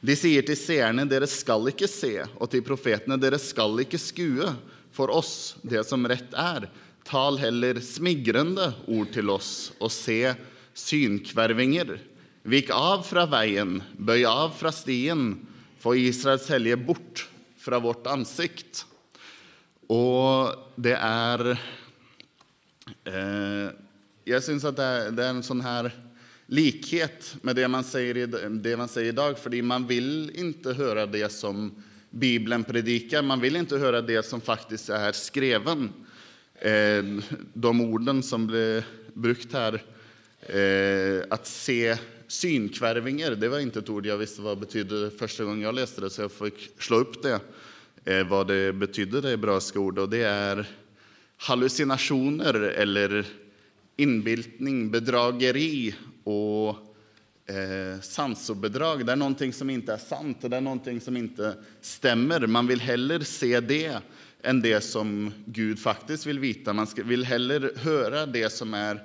[0.00, 4.52] De säger till seerne, deras skall inte se, och till profeterna, deras skall inte skue
[4.92, 6.70] för oss det som rätt är.
[7.04, 10.34] Tal heller smigrande ord till oss och se
[10.74, 12.00] synkvärvinger.
[12.42, 15.46] Vik av från vägen, böj av från stien,
[15.78, 17.28] få Israels helge bort
[17.58, 18.86] från vårt ansikt.
[19.86, 21.58] Och det är
[23.04, 23.70] Eh,
[24.24, 25.92] jag syns att det är, det är, en sån här
[26.46, 31.06] likhet med det man säger, i, det man säger idag, för man vill inte höra
[31.06, 35.92] det som Bibeln predikar, man vill inte höra det som faktiskt är skreven.
[36.54, 37.04] Eh,
[37.52, 38.84] de orden som blev
[39.14, 39.82] brukt här,
[40.40, 41.96] eh, att se
[42.26, 46.00] synkvärvingar, det var inte ett ord jag visste vad det betydde första gången jag läste
[46.00, 47.40] det, så jag fick slå upp det,
[48.04, 50.66] eh, vad det betydde, det hebreiska ordet, och det är
[51.36, 53.26] hallucinationer eller
[53.96, 55.94] inbildning, bedrageri
[56.24, 56.89] och
[57.50, 59.06] eh, sansobedrag.
[59.06, 62.46] Det är någonting som inte är sant, det är någonting som inte stämmer.
[62.46, 63.98] Man vill hellre se det
[64.42, 66.72] än det som Gud faktiskt vill vita.
[66.72, 69.02] Man ska, vill hellre höra det som är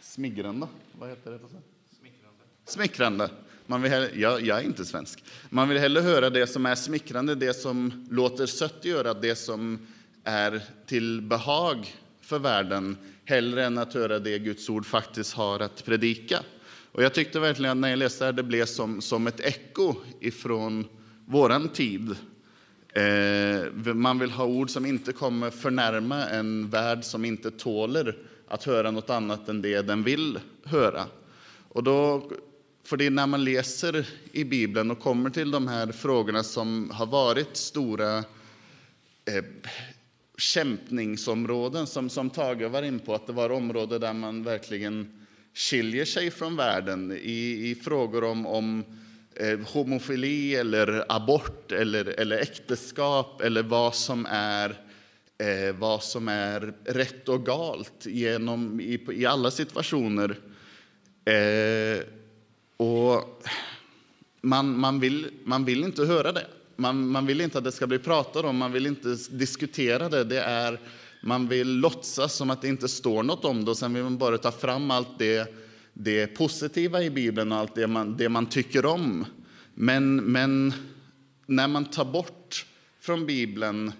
[0.00, 0.66] smigrande.
[0.92, 1.38] Vad heter det?
[1.38, 2.44] Smickrande.
[2.64, 3.30] Smickrande.
[3.66, 5.24] Man vill hellre, jag, jag är inte svensk.
[5.48, 9.86] Man vill hellre höra det som är smickrande, det som låter sött göra, det som
[10.24, 15.84] är till behag för världen hellre än att höra det Guds ord faktiskt har att
[15.84, 16.38] predika.
[16.92, 19.94] Och jag tyckte verkligen att när jag läste det, det blev som, som ett eko
[20.20, 20.88] ifrån
[21.26, 22.16] våran tid.
[22.94, 28.16] Eh, man vill ha ord som inte kommer förnärma en värld som inte tåler
[28.48, 31.04] att höra något annat än det den vill höra.
[31.68, 32.30] Och då,
[32.84, 37.06] för det när man läser i Bibeln och kommer till de här frågorna som har
[37.06, 39.44] varit stora eh,
[40.38, 45.21] kämpningsområden som, som Tage var in på, att det var områden där man verkligen
[45.54, 48.84] skiljer sig från världen i, i frågor om, om
[49.34, 54.76] eh, homofili eller abort eller, eller äktenskap eller vad som är
[55.38, 60.38] eh, vad som är rätt och galt genom, i, i alla situationer.
[61.24, 62.04] Eh,
[62.76, 63.42] och
[64.40, 66.46] man, man, vill, man vill inte höra det.
[66.76, 70.24] Man, man vill inte att det ska bli pratat om, man vill inte diskutera det.
[70.24, 70.80] det är,
[71.24, 74.18] man vill låtsas som att det inte står något om det och sen vill man
[74.18, 75.54] bara ta fram allt det,
[75.92, 79.24] det positiva i Bibeln och allt det man, det man tycker om.
[79.74, 80.72] Men, men
[81.46, 82.66] när man tar bort
[83.00, 83.92] från Bibeln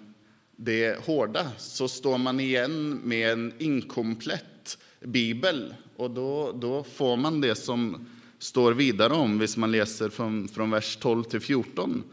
[0.55, 5.73] det hårda så står man igen med en inkomplett bibel.
[5.95, 8.07] Och då, då får man det som
[8.39, 12.03] står vidare om, hvis man läser från, från vers 12 till 14.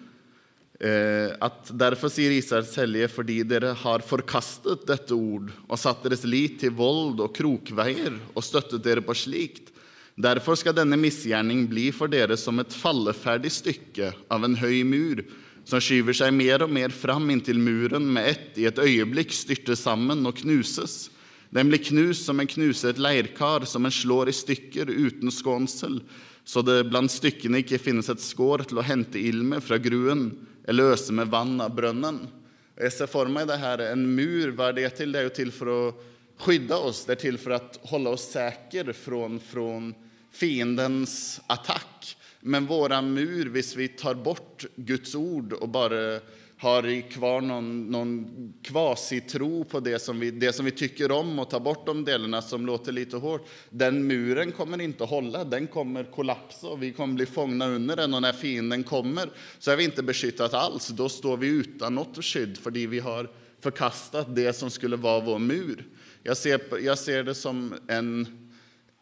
[0.81, 6.25] Eh, att därför säger Israels hellige, fordi dere har förkastat detta ord och satt deras
[6.25, 9.73] lit till våld och krokvägar och stöttat dere på slikt.
[10.15, 15.25] Därför ska denna missgärning bli för dere som ett fallfärdigt stycke av en hög mur
[15.65, 19.75] som skyver sig mer och mer fram intill muren med ett i ett ögonblick styrter
[19.75, 21.11] samman och knuses.
[21.51, 26.03] Den blir knust som en knuset ett leirkar, som en slår i stycken utan skånsel,
[26.45, 30.85] så det bland styckena inte finns ett skår till att hämta ilme från gruen eller
[30.85, 32.29] ösa med vann av brunnen.
[32.77, 35.13] Jag ser för mig det här, en mur, vad är det till?
[35.13, 35.95] Det är ju till för att
[36.39, 39.95] skydda oss, det är till för att hålla oss säkra från, från
[40.33, 42.17] fiendens attack.
[42.41, 46.21] Men våra mur, om vi tar bort Guds ord och bara
[46.61, 51.51] har kvar någon, någon kvasitro på det som, vi, det som vi tycker om och
[51.51, 53.49] tar bort de delarna som låter lite hårt.
[53.71, 57.97] Den muren kommer inte att hålla, den kommer kollapsa och vi kommer bli fångna under
[57.97, 60.89] den och när fienden kommer så är vi inte beskyttat alls.
[60.89, 63.31] Då står vi utan något skydd för vi har
[63.61, 65.87] förkastat det som skulle vara vår mur.
[66.23, 68.21] Jag ser, jag ser det som en,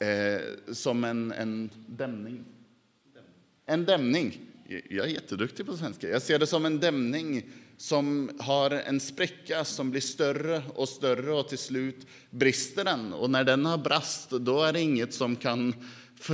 [0.00, 2.44] eh, som en, en dämning.
[3.66, 6.08] En dämning jag är jätteduktig på svenska.
[6.08, 11.32] Jag ser det som en dämning som har en spricka som blir större och större
[11.32, 13.12] och till slut brister den.
[13.12, 15.74] Och när den har brast, då är det inget som kan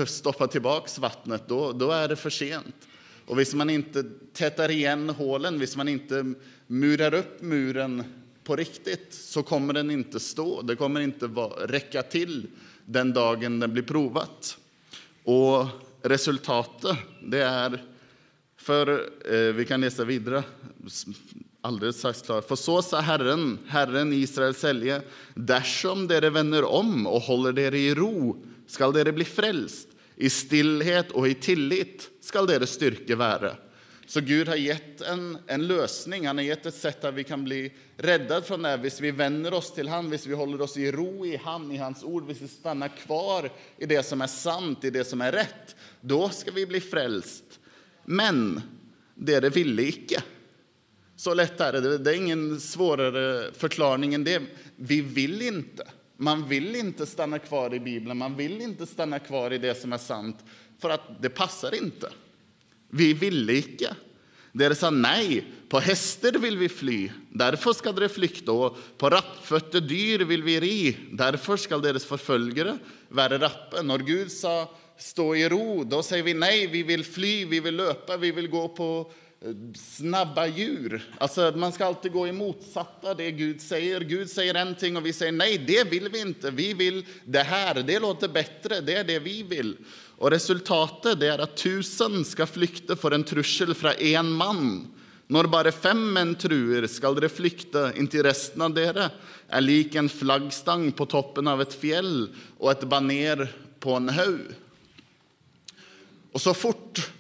[0.07, 1.49] stoppa tillbaks vattnet.
[1.49, 2.89] Då, då är det för sent.
[3.27, 6.35] Och visst man inte tätar igen hålen, visst man inte
[6.67, 8.05] murar upp muren
[8.45, 10.63] på riktigt så kommer den inte stå.
[10.63, 11.27] Det kommer inte
[11.67, 12.47] räcka till
[12.85, 14.59] den dagen den blir provat.
[15.25, 15.67] Och
[16.03, 17.94] resultatet, det är...
[18.65, 20.43] För eh, vi kan läsa vidare.
[21.61, 22.41] Alldeles strax klar.
[22.41, 25.03] För så sa Herren, Herren Israels helge,
[25.35, 29.89] därsom dere vänder om och håller dere i ro, skall dere bli frälst.
[30.17, 33.57] I stillhet och i tillit skall deres styrke vara.
[34.07, 37.45] Så Gud har gett en, en lösning, han har gett ett sätt att vi kan
[37.45, 38.79] bli räddade från det här.
[38.79, 41.77] Om vi vänder oss till han, om vi håller oss i ro i han, i
[41.77, 45.33] hans ord, om vi stannar kvar i det som är sant, i det som är
[45.33, 47.54] rätt, då ska vi bli frälst.
[48.05, 48.61] Men
[49.15, 50.23] dere ville ikke.
[51.17, 51.99] Så lätt är det.
[51.99, 54.43] Det är ingen svårare förklaring än det.
[54.77, 55.85] Vi vill inte.
[56.17, 59.93] Man vill inte stanna kvar i Bibeln, man vill inte stanna kvar i det som
[59.93, 60.37] är sant,
[60.79, 62.11] för att det passar inte.
[62.89, 63.97] Vi ville inte.
[64.53, 69.81] Dere sa nej, på hästar vill vi fly, därför ska dere flykta, och på rappfötte
[69.81, 72.79] dyr vill vi ri, därför ska deras förföljare
[73.09, 73.83] vara rappe.
[73.83, 77.77] När Gud sa stå i ro, då säger vi nej, vi vill fly, vi vill
[77.77, 81.15] löpa, vi vill gå på eh, snabba djur.
[81.19, 84.01] Alltså, man ska alltid gå i motsatta det Gud säger.
[84.01, 86.51] Gud säger en ting och vi säger nej, det vill vi inte.
[86.51, 89.77] Vi vill det här, det låter bättre, det är det vi vill.
[90.17, 94.91] Och resultatet är att tusen ska flykta för en trussel från en man.
[95.27, 99.11] När bara fem män truer skall de flykta intill resten av dere
[99.49, 102.29] är lik en flaggstang på toppen av ett fjäll
[102.59, 104.41] och ett baner på en hög.
[106.35, 107.11] Och så fort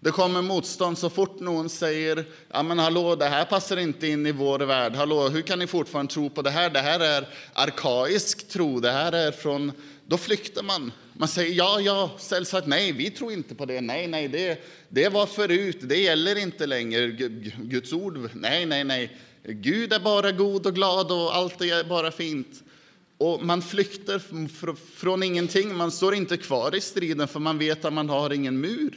[0.00, 4.26] det kommer motstånd, så fort någon säger ja men hallå, det här passar inte in
[4.26, 6.70] i vår värld, hallå, hur kan ni fortfarande tro på det här?
[6.70, 9.72] Det här är arkaisk tro, det här är från...
[10.06, 10.92] Då flyktar man.
[11.12, 15.08] Man säger ja, ja, självklart nej, vi tror inte på det, nej, nej, det, det
[15.08, 17.06] var förut, det gäller inte längre,
[17.58, 19.16] Guds ord, nej, nej, nej.
[19.42, 22.62] Gud är bara god och glad och allt är bara fint.
[23.20, 24.18] Och man flyktar
[24.96, 28.60] från ingenting, man står inte kvar i striden för man vet att man har ingen
[28.60, 28.96] mur.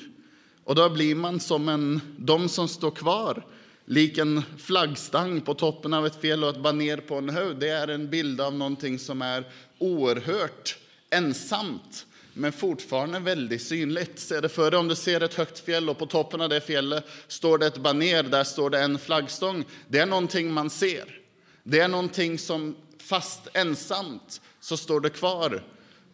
[0.63, 3.45] Och då blir man som en, de som står kvar,
[3.86, 7.57] lik en flaggstang på toppen av ett fjäll och ett baner på en höjd.
[7.57, 9.43] Det är en bild av någonting som är
[9.78, 10.78] oerhört
[11.09, 14.19] ensamt, men fortfarande väldigt synligt.
[14.19, 17.05] Se det för om du ser ett högt fjäll och på toppen av det fjället
[17.28, 19.65] står det ett baner, där står det en flaggstång.
[19.88, 21.19] Det är någonting man ser.
[21.63, 25.64] Det är någonting som fast ensamt så står det kvar.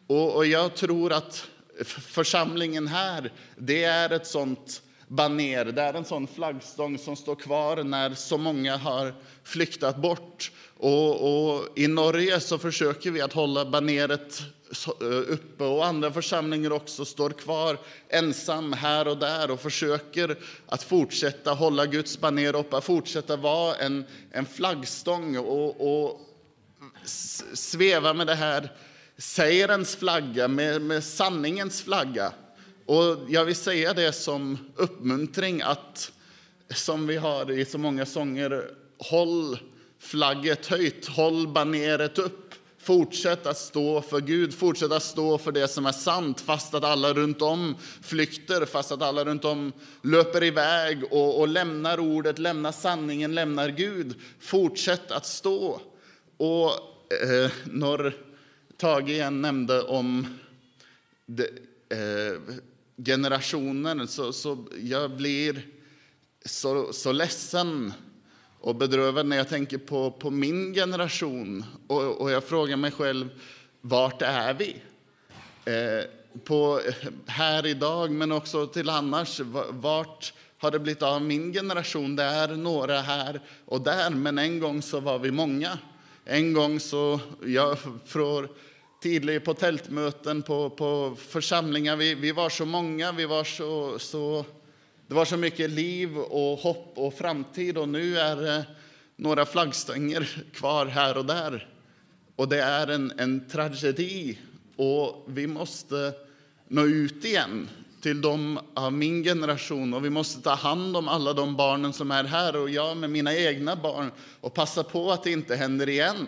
[0.07, 1.47] Och, och jag tror att
[1.87, 7.83] församlingen här, det är ett sånt baner, det är en sån flaggstång som står kvar
[7.83, 9.13] när så många har
[9.43, 10.51] flyktat bort.
[10.77, 14.41] Och, och I Norge så försöker vi att hålla baneret
[15.01, 17.77] eh, uppe och andra församlingar också står kvar
[18.09, 24.05] ensam här och där och försöker att fortsätta hålla Guds baner uppe, fortsätta vara en,
[24.31, 26.28] en flaggstång och, och
[27.53, 28.71] sväva med det här
[29.17, 32.33] segerns flagga, med, med sanningens flagga.
[32.85, 36.11] Och jag vill säga det som uppmuntring att,
[36.75, 39.59] som vi har i så många sånger, håll
[39.99, 42.45] flagget höjt, håll baneret upp.
[42.81, 46.83] Fortsätt att stå för Gud, fortsätt att stå för det som är sant fast att
[46.83, 52.39] alla runt om flykter, fast att alla runt om löper iväg och, och lämnar ordet,
[52.39, 54.15] lämnar sanningen, lämnar Gud.
[54.39, 55.81] Fortsätt att stå.
[56.37, 58.13] Och eh, när
[58.77, 60.27] Tage igen nämnde om
[61.25, 61.43] de,
[61.89, 62.57] eh,
[63.05, 65.67] generationen så, så jag blir
[66.45, 67.93] så, så ledsen
[68.59, 71.65] och bedrövad när jag tänker på, på min generation.
[71.87, 73.29] Och, och jag frågar mig själv,
[73.81, 74.81] vart är vi?
[75.65, 76.05] Eh,
[76.43, 76.81] på,
[77.25, 79.39] här idag, men också till annars.
[79.69, 82.15] Vart har det blivit av min generation?
[82.15, 85.77] Det är några här och där, men en gång så var vi många.
[86.31, 88.47] En gång så, jag från
[89.01, 94.45] tidigare på tältmöten, på, på församlingar, vi, vi var så många, vi var så, så
[95.07, 97.77] det var så mycket liv och hopp och framtid.
[97.77, 98.65] Och nu är det
[99.15, 101.67] några flaggstänger kvar här och där.
[102.35, 104.37] Och det är en, en tragedi.
[104.75, 106.13] Och vi måste
[106.67, 107.69] nå ut igen
[108.01, 112.11] till de av min generation och vi måste ta hand om alla de barnen som
[112.11, 115.89] är här och jag med mina egna barn och passa på att det inte händer
[115.89, 116.27] igen.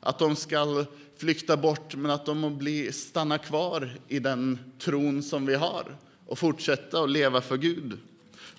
[0.00, 0.84] Att de ska
[1.16, 5.96] flykta bort men att de bli, stanna kvar i den tron som vi har
[6.26, 7.98] och fortsätta att leva för Gud.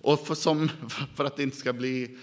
[0.01, 0.69] Och för, som,
[1.15, 2.17] för att det inte ska bli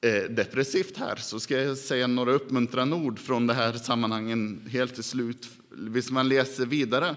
[0.00, 4.94] eh, depressivt här så ska jag säga några uppmuntrande ord från det här sammanhangen helt
[4.94, 7.16] till slut, visst man läser vidare.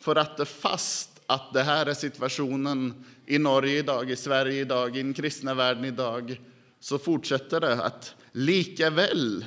[0.00, 4.96] För att det fast att det här är situationen i Norge idag, i Sverige idag,
[4.96, 6.40] i den kristna världen idag,
[6.80, 9.44] så fortsätter det att likaväl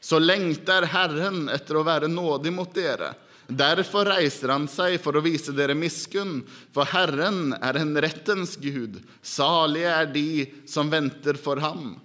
[0.00, 3.12] så längtar Herren efter att vara nådig mot er.
[3.46, 9.02] Därför reiser han sig för att visa dere miskunn, för Herren är en rättens Gud.
[9.22, 12.00] Saliga är de som väntar för ham.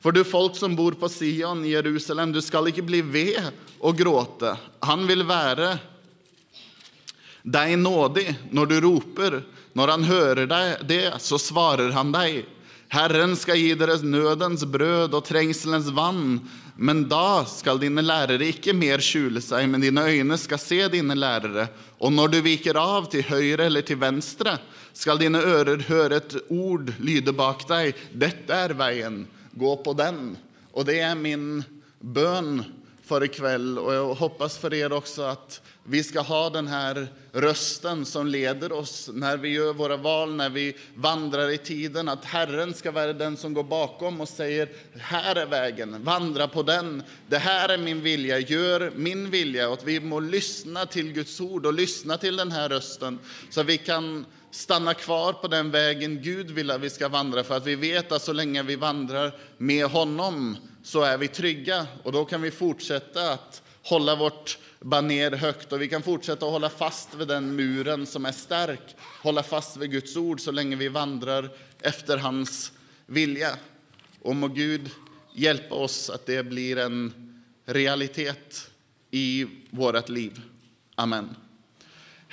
[0.00, 3.42] För du folk som bor på Sion, i Jerusalem, du skall inte bli ved
[3.78, 4.58] och gråta.
[4.80, 5.78] Han vill vara.
[7.44, 9.42] Dig nådig når du roper.
[9.76, 12.44] Når han hører deg det, så svarer han deg.
[12.94, 16.38] Herren skal gi dig nødens brød og trengselens vann.
[16.76, 21.14] Men da skal dine lærere ikke mer skjule seg, men dine øyne skal se dine
[21.14, 21.68] lærere.
[22.00, 24.56] Og når du viker av til høyre eller til venstre,
[24.94, 27.92] skal dine ører høre et ord lyde bak deg.
[28.10, 30.38] Dette er veien, gå på den.
[30.72, 31.62] Og det er min
[32.00, 32.64] bön
[33.04, 38.04] för ikväll och jag hoppas för er också att vi ska ha den här rösten
[38.04, 42.08] som leder oss när vi gör våra val, när vi vandrar i tiden.
[42.08, 44.68] Att Herren ska vara den som går bakom och säger
[44.98, 47.02] här är vägen, vandra på den.
[47.28, 49.68] Det här är min vilja, gör min vilja.
[49.68, 53.18] Och att vi må lyssna till Guds ord och lyssna till den här rösten
[53.50, 57.44] så att vi kan stanna kvar på den vägen Gud vill att vi ska vandra.
[57.44, 61.86] För att vi vet att så länge vi vandrar med honom så är vi trygga
[62.02, 66.52] och då kan vi fortsätta att hålla vårt baner högt och vi kan fortsätta att
[66.52, 70.76] hålla fast vid den muren som är stark, hålla fast vid Guds ord så länge
[70.76, 72.72] vi vandrar efter hans
[73.06, 73.56] vilja.
[74.22, 74.90] Och må Gud
[75.34, 77.12] hjälpa oss att det blir en
[77.66, 78.70] realitet
[79.10, 80.40] i vårt liv.
[80.94, 81.36] Amen.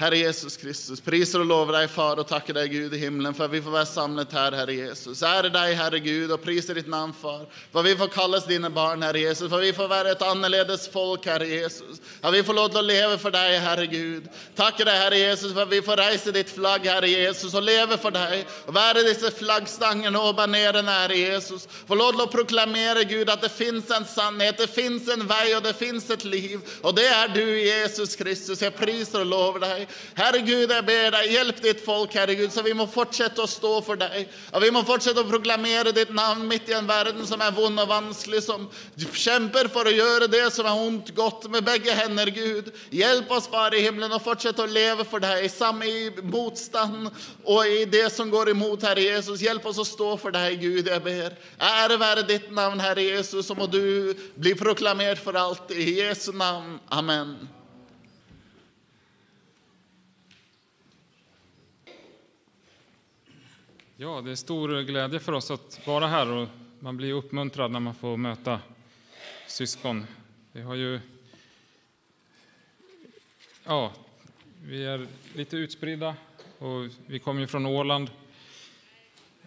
[0.01, 3.45] Herre Jesus Kristus, priser och lovar dig Far och tackar dig Gud i himlen för
[3.45, 5.23] att vi får vara samlade här, Herre Jesus.
[5.23, 7.45] Ära dig Herre Gud och priser ditt namn Far.
[7.71, 9.49] För att vi får kallas dina barn, Herre Jesus.
[9.49, 12.01] För att vi får vara ett annorledes folk, Herre Jesus.
[12.21, 14.29] Att vi får låta leva för dig, Herre Gud.
[14.55, 17.97] Tackar dig Herre Jesus för att vi får rejsa ditt flagg, Herre Jesus, och leva
[17.97, 18.45] för dig.
[18.65, 21.67] Och vara dessa flaggstangen och baneren, Herre Jesus.
[21.87, 25.63] Få låta att proklamera Gud att det finns en sannhet, det finns en väg och
[25.63, 26.59] det finns ett liv.
[26.81, 28.61] Och det är du Jesus Kristus.
[28.61, 29.87] Jag priser och lovar dig.
[30.13, 33.49] Herre Gud, jag ber dig, hjälp ditt folk, Herre Gud, så vi må fortsätta att
[33.49, 34.29] stå för dig.
[34.51, 37.79] Och vi må fortsätta att proklamera ditt namn mitt i en värld som är vond
[37.79, 38.69] och vansklig, som
[39.13, 42.73] kämpar för att göra det som är ont gott med bägge händer, Gud.
[42.89, 47.09] Hjälp oss, Far i himlen, och fortsätta att leva för dig, samma i motstånd
[47.43, 49.41] och i det som går emot, Herre Jesus.
[49.41, 51.33] Hjälp oss att stå för dig, Gud, jag ber.
[51.57, 55.77] Ära vare ditt namn, Herre Jesus, och må du bli proklamerad för alltid.
[55.77, 56.79] I Jesu namn.
[56.89, 57.47] Amen.
[64.03, 66.47] Ja, det är stor glädje för oss att vara här och
[66.79, 68.59] man blir uppmuntrad när man får möta
[69.47, 70.05] syskon.
[70.51, 70.99] Vi har ju...
[73.63, 73.93] Ja,
[74.63, 76.15] vi är lite utspridda
[76.57, 78.09] och vi kommer ju från Åland.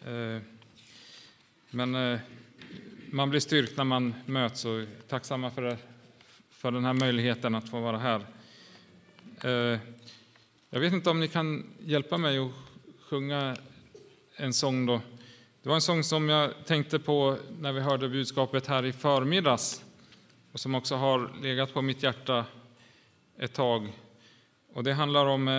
[0.04, 0.42] Eh,
[1.70, 2.20] men eh,
[3.10, 5.78] man blir styrkt när man möts och är tacksamma för, det,
[6.50, 8.26] för den här möjligheten att få vara här.
[9.44, 9.78] Eh,
[10.70, 12.52] jag vet inte om ni kan hjälpa mig att
[13.00, 13.56] sjunga
[14.36, 15.00] en sång då.
[15.62, 19.84] Det var en sång som jag tänkte på när vi hörde budskapet här i förmiddags
[20.52, 22.44] och som också har legat på mitt hjärta
[23.38, 23.92] ett tag.
[24.74, 25.54] Och det handlar om, eh,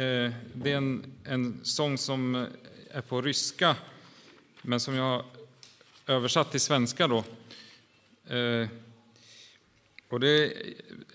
[0.00, 2.44] eh det är en, en sång som eh,
[2.90, 3.76] är på ryska
[4.62, 5.24] men som jag
[6.06, 7.24] översatt till svenska då.
[8.34, 8.68] Eh,
[10.08, 10.52] och det är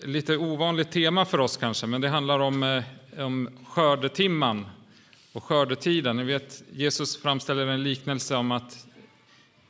[0.06, 2.84] lite ovanligt tema för oss kanske, men det handlar om, eh,
[3.24, 4.66] om skördetimman
[5.32, 6.16] och skördetiden.
[6.16, 8.86] Ni vet, Jesus framställer en liknelse om att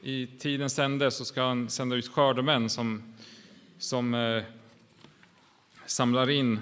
[0.02, 3.14] i tidens ände så ska han sända ut skördemän som,
[3.78, 4.42] som eh,
[5.86, 6.60] samlar in.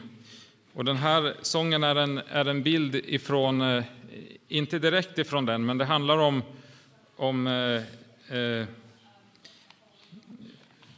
[0.73, 3.85] Och den här sången är en, är en bild ifrån, eh,
[4.49, 6.43] inte direkt ifrån den, men det handlar om,
[7.17, 8.67] om eh, eh,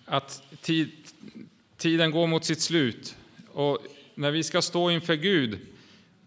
[0.05, 0.90] att tid,
[1.76, 3.16] tiden går mot sitt slut.
[3.53, 3.78] Och
[4.14, 5.59] när vi ska stå inför Gud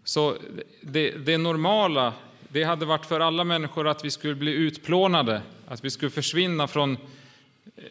[0.06, 0.36] så
[0.80, 2.12] det, det normala,
[2.48, 6.66] det hade varit för alla människor att vi skulle bli utplånade, att vi skulle försvinna
[6.66, 6.92] från
[7.76, 7.84] eh,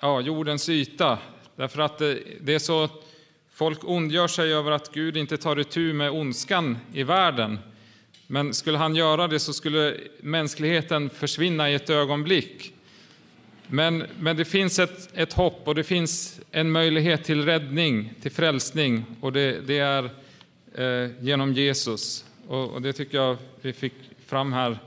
[0.00, 1.18] ja, jordens yta.
[1.56, 2.88] Därför att det, det är så,
[3.52, 7.58] folk ondgör sig över att Gud inte tar itu med ondskan i världen.
[8.26, 12.72] Men skulle han göra det så skulle mänskligheten försvinna i ett ögonblick.
[13.66, 18.30] Men, men det finns ett, ett hopp och det finns en möjlighet till räddning, till
[18.30, 20.10] frälsning och det, det är
[20.74, 22.24] Eh, genom Jesus.
[22.48, 23.94] Och, och, det tycker jag vi fick
[24.26, 24.78] fram här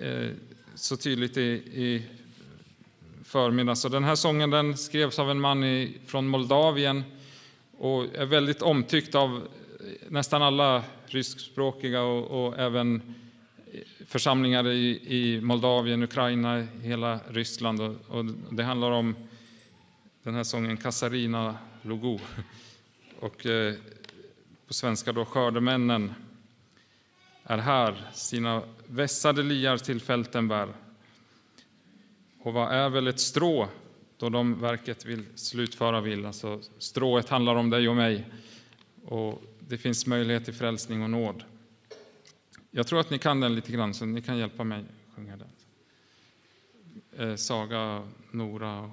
[0.00, 0.28] eh,
[0.74, 1.42] så tydligt i,
[1.74, 2.02] i
[3.24, 3.80] förmiddags.
[3.80, 7.04] Så den här sången den skrevs av en man i, från Moldavien
[7.78, 9.48] och är väldigt omtyckt av
[10.08, 13.14] nästan alla ryskspråkiga och, och även
[14.06, 17.80] församlingar i, i Moldavien, Ukraina, hela Ryssland.
[17.80, 19.16] Och, och det handlar om
[20.22, 22.20] den här sången Kasarina Logo.
[23.20, 23.74] Och eh,
[24.74, 26.14] svenska då Skördemännen
[27.42, 30.68] är här, sina vässade liar till fälten bär.
[32.42, 33.68] Och vad är väl ett strå
[34.16, 36.26] då de verket vill slutföra vill?
[36.26, 38.26] Alltså, strået handlar om dig och mig
[39.04, 41.44] och det finns möjlighet till frälsning och nåd.
[42.70, 45.48] Jag tror att ni kan den lite grann, så ni kan hjälpa mig sjunga den.
[47.16, 48.90] Eh, Saga, Nora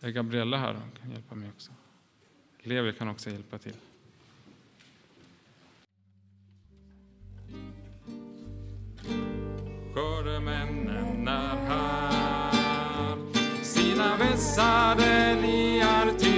[0.00, 1.72] och Gabriella här kan hjälpa mig också.
[2.62, 3.74] Levi kan också hjälpa till.
[9.98, 13.16] Skördemännen är här.
[13.62, 16.37] Sina vässade niar till.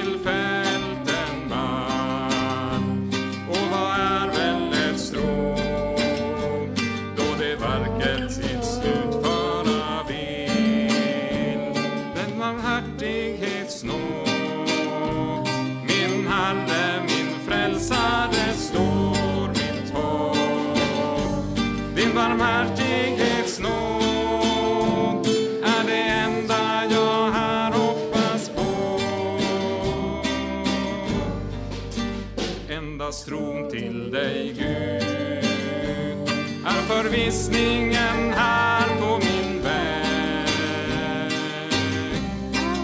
[33.10, 36.28] Endast tron till dig, Gud,
[36.66, 41.32] är förvissningen här på min väg.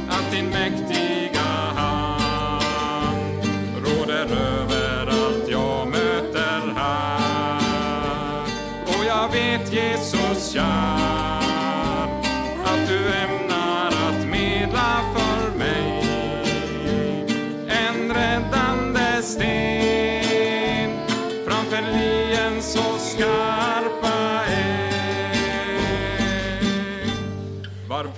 [0.08, 1.40] Att din mäktiga
[1.74, 3.44] hand
[3.84, 8.42] råder över allt jag möter här.
[8.86, 11.05] Och jag vet, Jesus kär,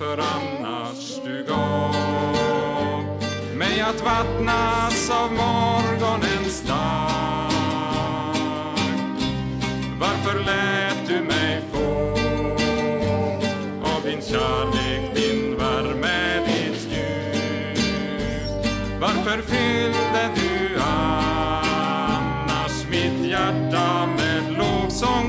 [0.09, 1.95] Varför annars du gav
[3.55, 7.51] mig att vattnas av morgonens dag?
[9.99, 12.11] Varför lät du mig få
[13.95, 17.79] av din kärlek, din värme, ditt ljus?
[18.99, 25.28] Varför fyllde du annars mitt hjärta med lovsång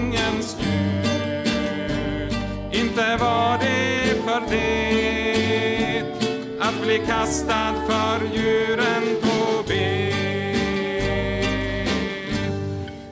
[6.90, 10.14] bli kastad för djuren på bet.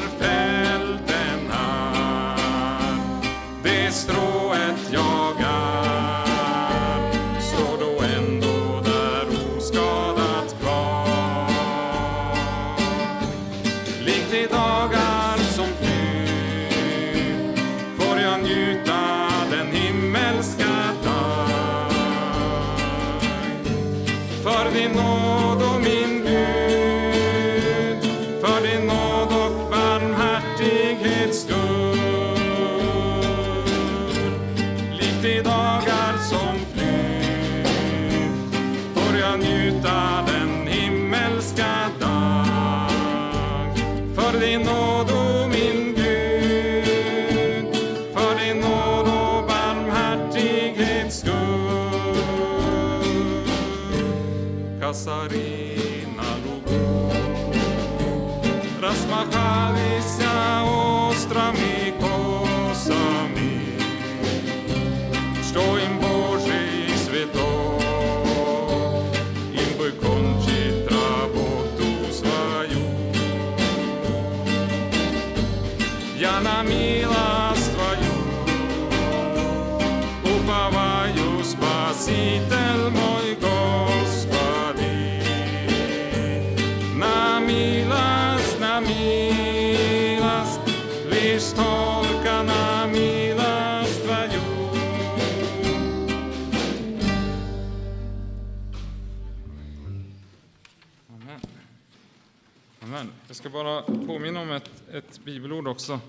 [103.42, 106.00] ska bara påminna om ett, ett bibelord också.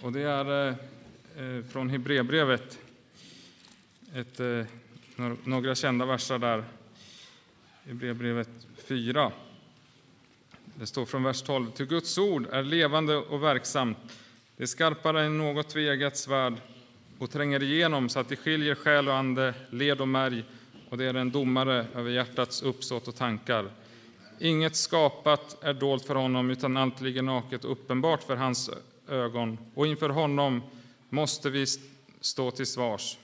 [0.00, 0.74] Och det är eh,
[1.36, 2.78] eh från Hebreerbrevet.
[4.14, 4.66] Eh,
[5.16, 6.64] några- några kända verser där.
[7.84, 9.32] Hebreerbrevet 4.
[10.74, 11.70] Det står från vers 12.
[11.70, 13.98] Till Guds ord är levande och verksamt.
[14.56, 16.54] Det är skarpare än något tveeggat svärd
[17.18, 20.44] och tränger igenom så att det skiljer själ och ande, led och märg
[20.88, 23.81] och det är en domare över hjärtats uppsåt och tankar
[24.42, 28.70] inget skapat är dolt för honom, utan allt ligger naket och uppenbart för hans
[29.08, 29.58] ögon.
[29.74, 30.62] Och inför honom
[31.08, 31.66] måste vi
[32.20, 33.18] stå till svars.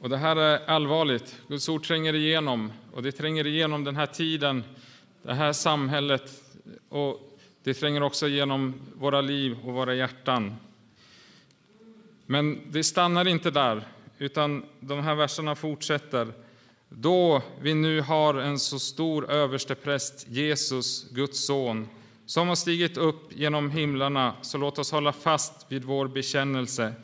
[0.00, 1.36] Och det här är allvarligt.
[1.48, 4.64] Guds ord tränger igenom, och det tränger igenom den här tiden,
[5.22, 6.42] det här samhället,
[6.88, 10.56] och det tränger också igenom våra liv och våra hjärtan.
[12.26, 16.32] Men det stannar inte där, utan de här verserna fortsätter.
[16.88, 21.88] Då vi nu har en så stor överstepräst, Jesus, Guds son,
[22.26, 26.94] som har stigit upp genom himlarna, så låt oss hålla fast vid vår bekännelse.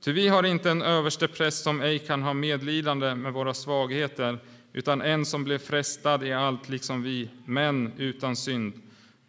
[0.00, 4.38] Ty vi har inte en överstepräst som ej kan ha medlidande med våra svagheter,
[4.72, 8.72] utan en som blev frestad i allt liksom vi, men utan synd.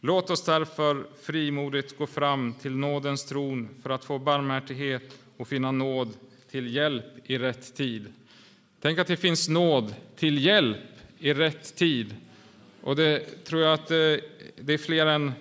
[0.02, 5.72] Låt oss därför frimodigt gå fram till nådens tron för att få barmhärtighet och finna
[5.72, 6.14] nåd
[6.52, 8.14] till hjälp i rätt tid.
[8.82, 10.78] Tänk att det finns nåd till hjälp
[11.20, 12.16] i rätt tid.
[12.82, 14.22] Och det tror jag att det,
[14.62, 15.34] det är fler än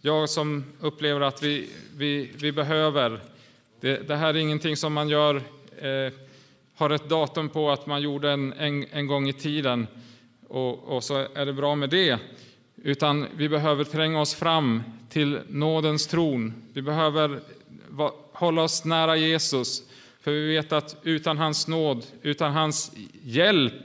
[0.00, 3.20] jag som upplever att vi, vi, vi behöver.
[3.80, 5.36] Det, det, här är ingenting som man gör,
[5.78, 6.12] eh,
[6.74, 9.86] har ett datum på att man gjorde en, en, en gång i tiden
[10.48, 12.18] och, och, så är det bra med det.
[12.76, 16.54] Utan vi behöver tränga oss fram till nådens tron.
[16.72, 17.40] Vi behöver
[17.88, 19.89] va, hålla oss nära Jesus.
[20.20, 22.92] För vi vet att utan hans nåd, utan hans
[23.22, 23.82] hjälp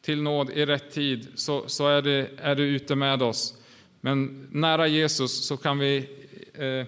[0.00, 3.54] till nåd i rätt tid, så, så är, det, är det ute med oss.
[4.00, 5.96] Men nära Jesus så kan vi
[6.54, 6.86] eh,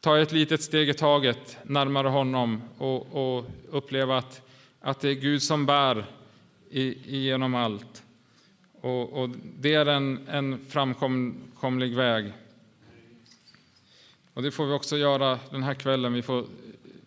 [0.00, 4.42] ta ett litet steg i taget närmare honom och, och uppleva att,
[4.80, 6.06] att det är Gud som bär
[6.70, 8.02] i, genom allt.
[8.80, 12.32] Och, och, det är en, en framkomlig väg.
[14.34, 16.12] Och det får vi också göra den här kvällen.
[16.12, 16.46] Vi får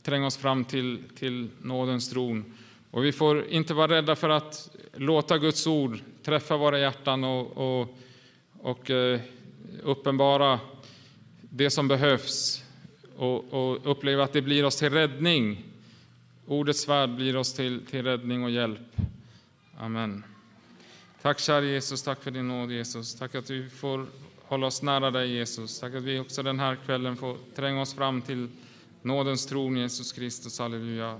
[0.03, 2.53] tränga oss fram till, till nådens tron.
[2.91, 7.57] Och vi får inte vara rädda för att låta Guds ord träffa våra hjärtan och,
[7.81, 7.97] och,
[8.59, 9.19] och eh,
[9.83, 10.59] uppenbara
[11.41, 12.63] det som behövs
[13.17, 15.63] och, och, uppleva att det blir oss till räddning.
[16.45, 18.79] Ordets svärd blir oss till, till räddning och hjälp.
[19.77, 20.23] Amen.
[21.21, 23.15] Tack kära Jesus, tack för din nåd Jesus.
[23.15, 24.05] Tack att vi får
[24.41, 25.79] hålla oss nära dig Jesus.
[25.79, 28.47] Tack att vi också den här kvällen får tränga oss fram till
[29.01, 30.59] nådens tron Jesus Kristus.
[30.59, 31.19] Halleluja.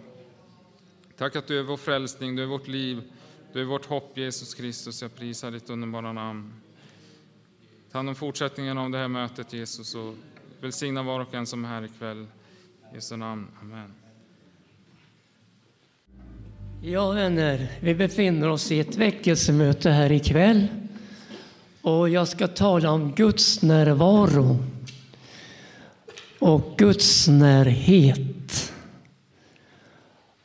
[1.17, 3.01] Tack att du är vår frälsning, du är vårt liv,
[3.53, 5.01] du är vårt hopp Jesus Kristus.
[5.01, 6.53] Jag prisar ditt underbara namn.
[7.91, 10.15] Ta hand om fortsättningen av det här mötet Jesus och
[10.61, 12.27] välsigna var och en som är här ikväll.
[12.91, 13.47] I Jesu namn.
[13.61, 13.93] Amen.
[16.81, 20.67] Ja, vänner, vi befinner oss i ett väckelsemöte här ikväll.
[21.81, 24.57] Och jag ska tala om Guds närvaro
[26.39, 28.73] och Guds närhet.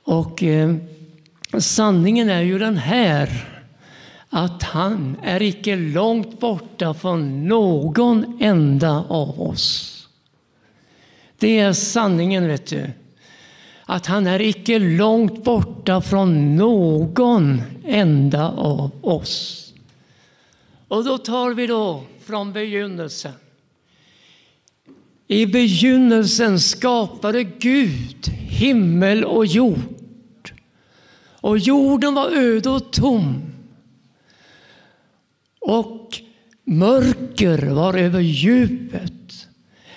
[0.05, 0.77] Och eh,
[1.59, 3.51] sanningen är ju den här
[4.31, 9.91] att han är icke långt borta från någon enda av oss.
[11.39, 12.91] Det är sanningen, vet du.
[13.85, 19.61] Att han är icke långt borta från någon enda av oss.
[20.89, 23.33] Och då tar vi då från begynnelsen.
[25.27, 30.53] I begynnelsen skapade Gud himmel och jord.
[31.41, 33.43] Och jorden var öde och tom.
[35.61, 36.21] Och
[36.65, 39.49] mörker var över djupet.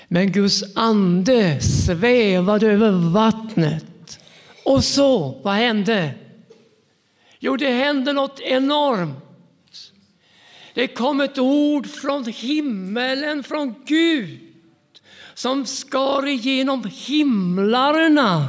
[0.08, 4.20] Men Guds ande svävade över vattnet.
[4.64, 6.12] Och så, vad hände?
[7.40, 9.14] Jo, det hände något enormt.
[10.74, 14.47] Det kom ett ord från himmelen, från Gud
[15.38, 18.48] som skar igenom himlarna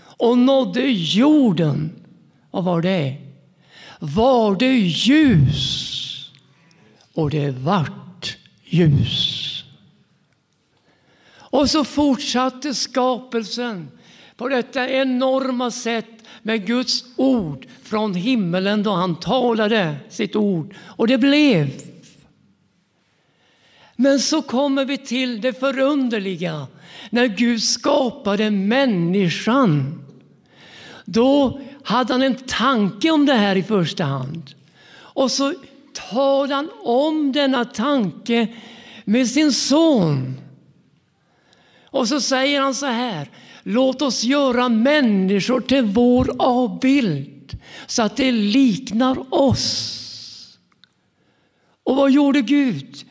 [0.00, 1.90] och nådde jorden.
[2.50, 3.16] Vad var det?
[3.98, 6.30] Var det ljus?
[7.14, 9.64] Och det vart ljus.
[11.30, 13.90] Och så fortsatte skapelsen
[14.36, 20.74] på detta enorma sätt med Guds ord från himmelen då han talade sitt ord.
[20.80, 21.87] Och det blev.
[24.00, 26.66] Men så kommer vi till det förunderliga.
[27.10, 30.04] När Gud skapade människan,
[31.04, 34.54] då hade han en tanke om det här i första hand.
[34.94, 35.54] Och så
[36.10, 38.48] talade han om denna tanke
[39.04, 40.40] med sin son.
[41.84, 43.30] Och så säger han så här,
[43.62, 50.58] låt oss göra människor till vår avbild så att det liknar oss.
[51.84, 53.07] Och vad gjorde Gud?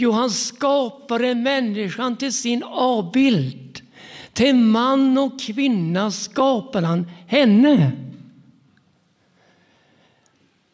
[0.00, 3.80] Jo, han skapade människan till sin avbild.
[4.32, 7.92] Till man och kvinna skapade han henne.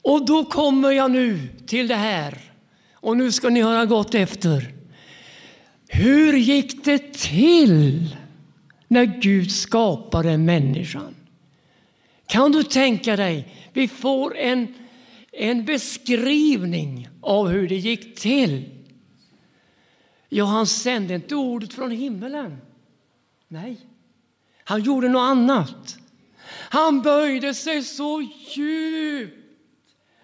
[0.02, 2.38] Och då kommer jag nu till det här.
[2.94, 4.74] Och nu ska ni höra gott efter.
[5.88, 8.16] Hur gick det till
[8.88, 11.14] när Gud skapade människan?
[12.26, 13.48] Kan du tänka dig?
[13.72, 14.74] Vi får en,
[15.32, 18.64] en beskrivning av hur det gick till.
[20.36, 22.58] Ja, han sände inte ordet från himmelen.
[23.48, 23.76] Nej,
[24.64, 25.98] han gjorde något annat.
[26.48, 29.36] Han böjde sig så djupt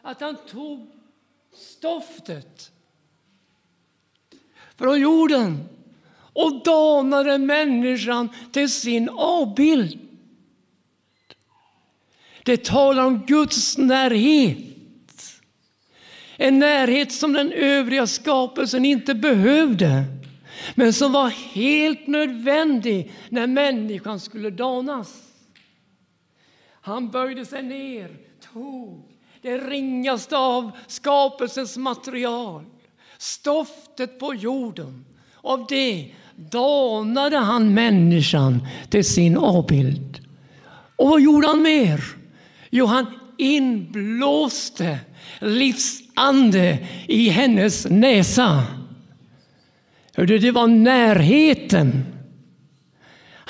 [0.03, 0.91] att han tog
[1.55, 2.73] stoftet
[4.77, 5.69] från jorden
[6.33, 9.99] och danade människan till sin avbild.
[12.45, 14.70] Det talar om Guds närhet.
[16.43, 20.05] En närhet som den övriga skapelsen inte behövde
[20.75, 25.23] men som var helt nödvändig när människan skulle danas.
[26.81, 28.17] Han böjde sig ner,
[28.53, 29.03] tog
[29.43, 32.65] det ringaste av skapelsens material,
[33.19, 35.05] stoftet på jorden.
[35.35, 40.21] Av det danade han människan till sin avbild.
[40.97, 42.05] Och vad gjorde han mer?
[42.71, 43.07] Jo, han
[43.39, 44.99] inblåste
[46.21, 48.65] ande i hennes näsa.
[50.15, 52.05] Hörde, det var närheten.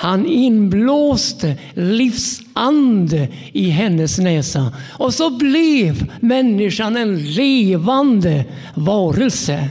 [0.01, 8.45] Han inblåste livsande i hennes näsa och så blev människan en levande
[8.75, 9.69] varelse.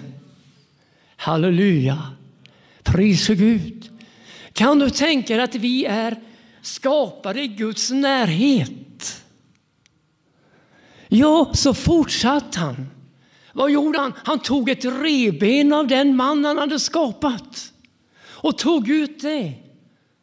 [1.17, 2.03] Halleluja!
[2.83, 3.89] Pris för Gud.
[4.53, 6.17] Kan du tänka dig att vi är
[6.63, 8.80] skapade i Guds närhet?
[11.13, 12.91] Ja, så fortsatte han.
[13.53, 14.13] Vad gjorde han?
[14.25, 17.73] Han tog ett reben av den man han hade skapat
[18.23, 19.55] och tog ut det.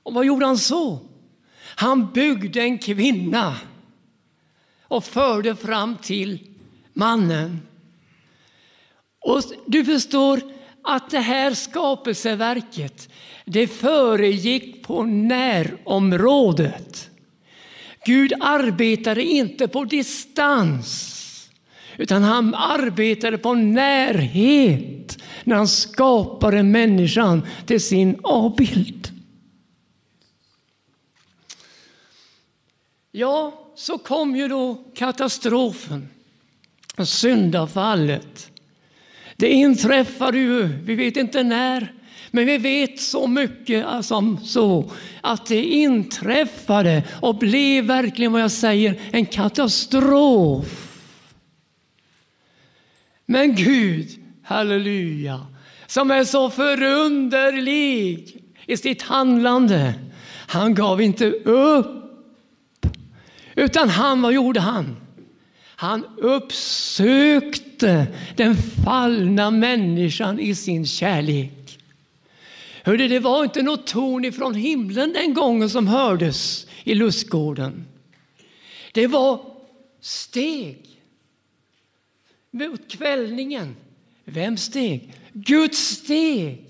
[0.04, 1.00] Och vad gjorde han så?
[1.76, 3.56] Han byggde en kvinna
[4.82, 6.40] och förde fram till
[6.94, 7.62] mannen.
[9.20, 10.42] Och du förstår
[10.84, 13.10] att det här skapelseverket
[13.46, 17.10] det föregick på närområdet.
[18.08, 21.14] Gud arbetade inte på distans
[21.98, 29.08] utan han arbetade på närhet när han skapade människan till sin avbild.
[33.12, 36.10] Ja, så kom ju då katastrofen,
[37.06, 38.52] syndafallet.
[39.36, 41.94] Det inträffade ju, vi vet inte när,
[42.32, 44.92] men vi vet så mycket eh, som så
[45.22, 50.88] att det inträffade och blev verkligen vad jag säger en katastrof.
[53.26, 54.10] Men Gud,
[54.44, 55.46] halleluja,
[55.88, 59.94] som är så förunderlig i sitt handlande,
[60.48, 62.04] han gav inte upp.
[63.56, 64.96] Utan han, vad gjorde han?
[65.80, 71.67] Han uppsökte den fallna människan i sin kärlek.
[72.88, 77.86] Hörde, det var inte något torn ifrån himlen den gången som hördes i lustgården.
[78.92, 79.40] Det var
[80.02, 81.02] steg
[82.52, 83.76] mot kvällningen.
[84.26, 85.14] Vem steg?
[85.34, 86.66] Guds steg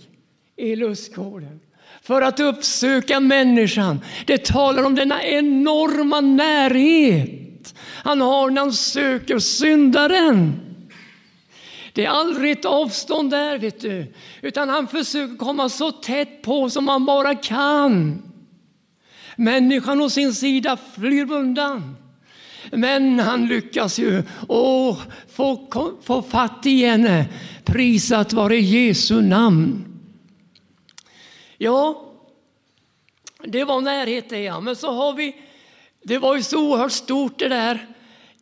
[0.55, 1.59] i lustgården
[2.01, 3.99] för att uppsöka människan.
[4.25, 10.66] Det talar om denna enorma närhet han har när han söker syndaren.
[11.97, 14.13] Det är aldrig ett avstånd där, vet du.
[14.41, 18.21] utan han försöker komma så tätt på som han bara kan.
[19.35, 21.97] Människan å sin sida flyr undan.
[22.71, 24.97] Men han lyckas ju och
[25.31, 25.67] få,
[26.03, 27.25] få fatt i henne.
[27.65, 29.85] Prisat vare Jesu namn.
[31.57, 32.05] Ja,
[33.43, 34.59] det var närhet det ja.
[34.59, 35.35] Men så har vi,
[36.03, 37.96] det var ju så oerhört stort det där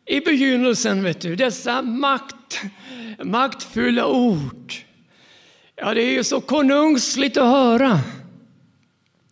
[0.06, 1.36] i begynnelsen, vet du.
[1.36, 2.60] Dessa makt,
[3.24, 4.74] maktfulla ord.
[5.76, 8.00] Ja, det är ju så konungsligt att höra.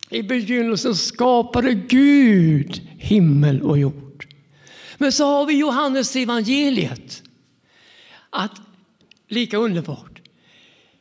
[0.09, 4.27] I begynnelsen skapade Gud himmel och jord.
[4.97, 7.23] Men så har vi Johannes evangeliet.
[8.29, 8.61] Att,
[9.27, 10.21] lika underbart.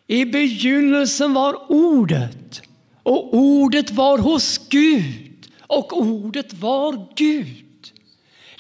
[0.07, 2.63] I begynnelsen var ordet
[3.03, 7.65] och ordet var hos Gud och ordet var Gud.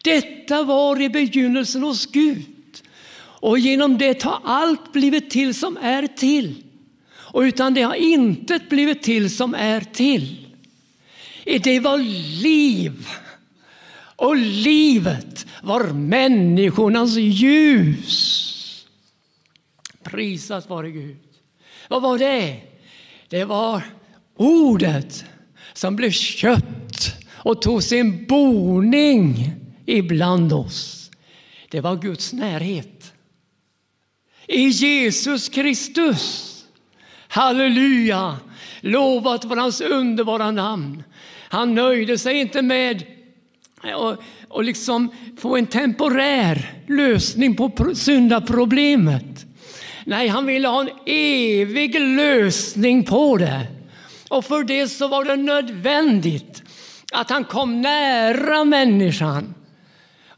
[0.05, 2.83] Detta var i begynnelsen hos Gud.
[3.17, 6.63] Och genom det har allt blivit till som är till.
[7.13, 10.47] Och utan det har intet blivit till som är till.
[11.45, 11.99] Det var
[12.43, 13.09] liv.
[14.17, 18.87] Och livet var människornas ljus.
[20.03, 21.17] Prisat vare Gud.
[21.89, 22.61] Vad var det?
[23.29, 23.83] Det var
[24.37, 25.25] ordet
[25.73, 29.55] som blev kött och tog sin boning
[29.87, 31.11] ibland oss.
[31.71, 33.13] det var Guds närhet.
[34.47, 36.51] I Jesus Kristus.
[37.29, 38.37] Halleluja!
[38.81, 41.03] Lovat var hans underbara namn.
[41.49, 43.05] Han nöjde sig inte med
[43.83, 44.21] att
[44.55, 49.47] och liksom få en temporär lösning på syndaproblemet.
[50.05, 53.67] Nej, han ville ha en evig lösning på det.
[54.29, 56.63] Och för det så var det nödvändigt
[57.13, 59.55] att han kom nära människan.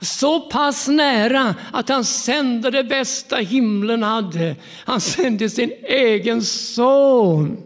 [0.01, 4.57] Så pass nära att han sände det bästa himlen hade.
[4.85, 7.63] Han sände sin egen son.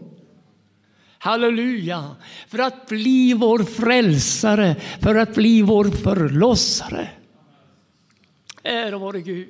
[1.17, 2.15] Halleluja!
[2.47, 7.09] För att bli vår frälsare, för att bli vår förlossare.
[8.63, 9.49] Ära vare Gud.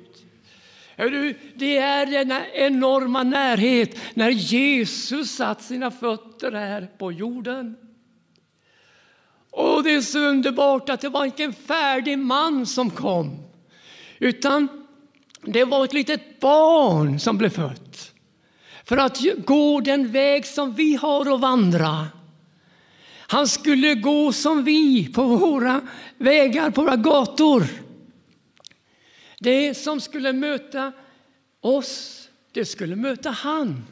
[1.54, 7.76] Det är denna enorma närhet när Jesus satt sina fötter här på jorden.
[9.52, 13.38] Och det är så underbart att det var inte en färdig man som kom.
[14.18, 14.68] Utan
[15.42, 18.12] det var ett litet barn som blev fött.
[18.84, 22.06] För att gå den väg som vi har att vandra.
[23.18, 25.80] Han skulle gå som vi på våra
[26.18, 27.66] vägar, på våra gator.
[29.38, 30.92] Det som skulle möta
[31.60, 33.84] oss, det skulle möta han.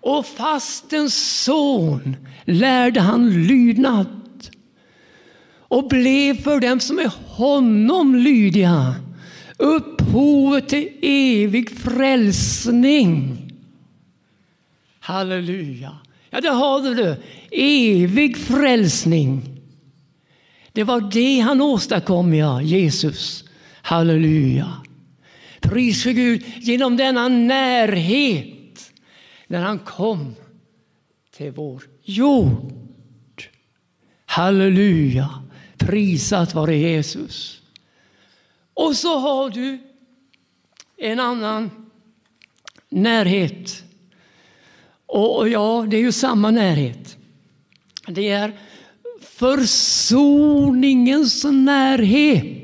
[0.00, 4.06] Och fastens son lärde han lydnad
[5.68, 8.94] och blev för dem som är honom lydiga
[9.58, 13.38] upphovet till evig frälsning.
[15.00, 15.96] Halleluja.
[16.30, 17.16] Ja, det har du.
[17.50, 19.60] Evig frälsning.
[20.72, 23.44] Det var det han åstadkom, ja, Jesus.
[23.82, 24.72] Halleluja.
[25.60, 28.57] Pris för Gud genom denna närhet
[29.48, 30.34] när han kom
[31.30, 32.72] till vår jord.
[34.24, 35.42] Halleluja.
[35.78, 37.62] Prisat vare Jesus.
[38.74, 39.78] Och så har du
[40.96, 41.70] en annan
[42.88, 43.82] närhet.
[45.06, 47.16] Och ja, det är ju samma närhet.
[48.06, 48.58] Det är
[49.20, 50.44] försoningens
[51.44, 52.57] närhet.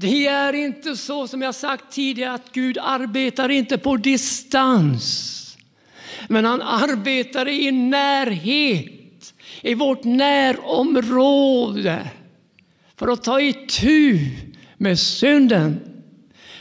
[0.00, 5.34] Det är inte så som jag sagt tidigare att Gud arbetar inte på distans.
[6.28, 12.10] Men han arbetar i närhet, i vårt närområde.
[12.96, 14.18] För att ta itu
[14.76, 15.80] med synden.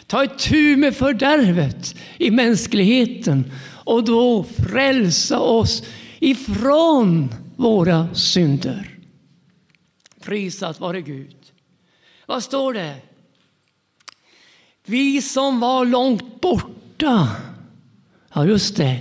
[0.08, 3.52] Ta itu med fördärvet i mänskligheten.
[3.68, 5.84] Och då frälsa oss
[6.20, 8.98] ifrån våra synder.
[10.22, 11.36] Prisat vare Gud.
[12.26, 12.96] Vad står det?
[14.90, 17.28] Vi som var långt borta.
[18.34, 19.00] Ja, just det.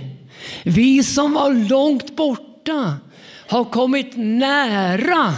[0.63, 2.97] Vi som var långt borta
[3.47, 5.33] har kommit nära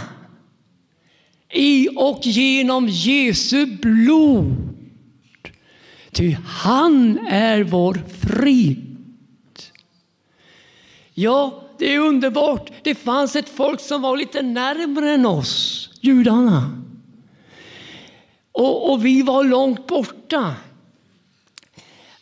[1.52, 4.56] i och genom Jesu blod.
[6.12, 8.96] Ty han är vår frid.
[11.14, 12.70] Ja, det är underbart.
[12.82, 16.82] Det fanns ett folk som var lite närmare än oss, judarna.
[18.52, 20.54] Och, och vi var långt borta.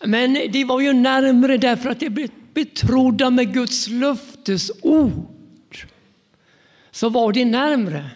[0.04, 5.86] Men de var ju närmare därför att de blev betrodda med Guds löftesord.
[6.90, 8.10] Så var det närmre.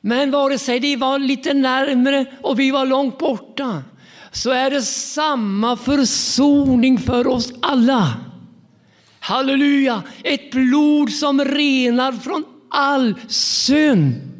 [0.00, 3.82] Men vare sig de var lite närmre och vi var långt borta
[4.32, 8.14] så är det samma försoning för oss alla.
[9.20, 10.02] Halleluja!
[10.22, 14.33] Ett blod som renar från all synd.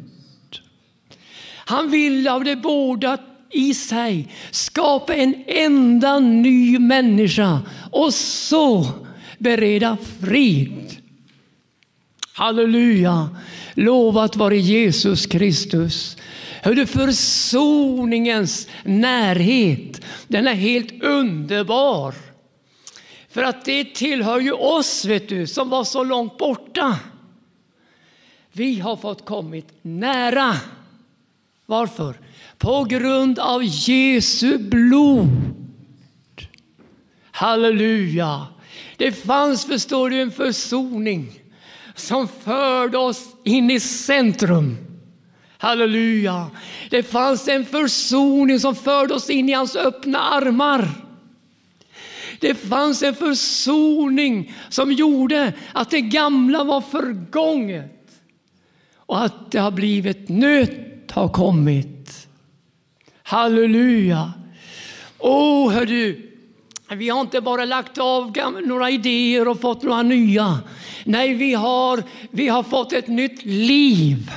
[1.65, 3.17] Han vill av det båda
[3.51, 7.61] i sig skapa en enda ny människa
[7.91, 8.87] och så
[9.37, 10.97] bereda frid.
[12.33, 13.29] Halleluja!
[13.73, 16.17] Lovat vare Jesus Kristus.
[16.61, 22.15] Hörde försoningens närhet, den är helt underbar.
[23.29, 26.99] För att det tillhör ju oss, vet du, som var så långt borta.
[28.51, 30.55] Vi har fått kommit nära.
[31.65, 32.19] Varför?
[32.57, 35.29] På grund av Jesu blod.
[37.31, 38.47] Halleluja!
[38.97, 41.39] Det fanns, förstår du, en försoning
[41.95, 44.77] som förde oss in i centrum.
[45.57, 46.49] Halleluja!
[46.89, 50.89] Det fanns en försoning som förde oss in i hans öppna armar.
[52.39, 57.91] Det fanns en försoning som gjorde att det gamla var förgånget
[58.95, 62.27] och att det har blivit nytt har kommit.
[63.23, 64.33] Halleluja!
[65.17, 66.31] Åh, hör du,
[66.95, 68.33] vi har inte bara lagt av
[68.65, 70.59] några idéer och fått några nya.
[71.03, 74.31] Nej, vi har, vi har fått ett nytt liv.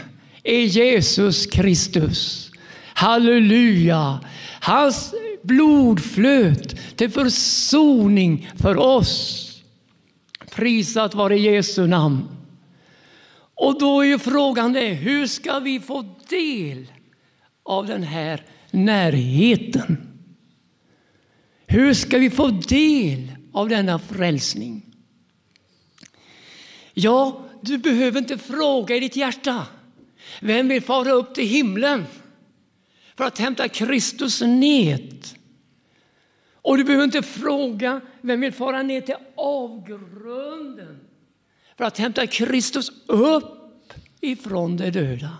[0.44, 2.50] i Jesus Kristus.
[2.94, 4.20] Halleluja!
[4.60, 9.44] Hans blod flöt till försoning för oss.
[10.54, 12.37] Prisat vare Jesu namn.
[13.58, 16.92] Och då är ju frågan det, hur ska vi få del
[17.62, 19.96] av den här närheten?
[21.66, 24.82] Hur ska vi få del av denna frälsning?
[26.94, 29.66] Ja, du behöver inte fråga i ditt hjärta.
[30.40, 32.04] Vem vill fara upp till himlen
[33.16, 35.24] för att hämta Kristus ned?
[36.52, 41.07] Och du behöver inte fråga vem vill fara ner till avgrunden
[41.78, 45.30] för att hämta Kristus upp ifrån de döda.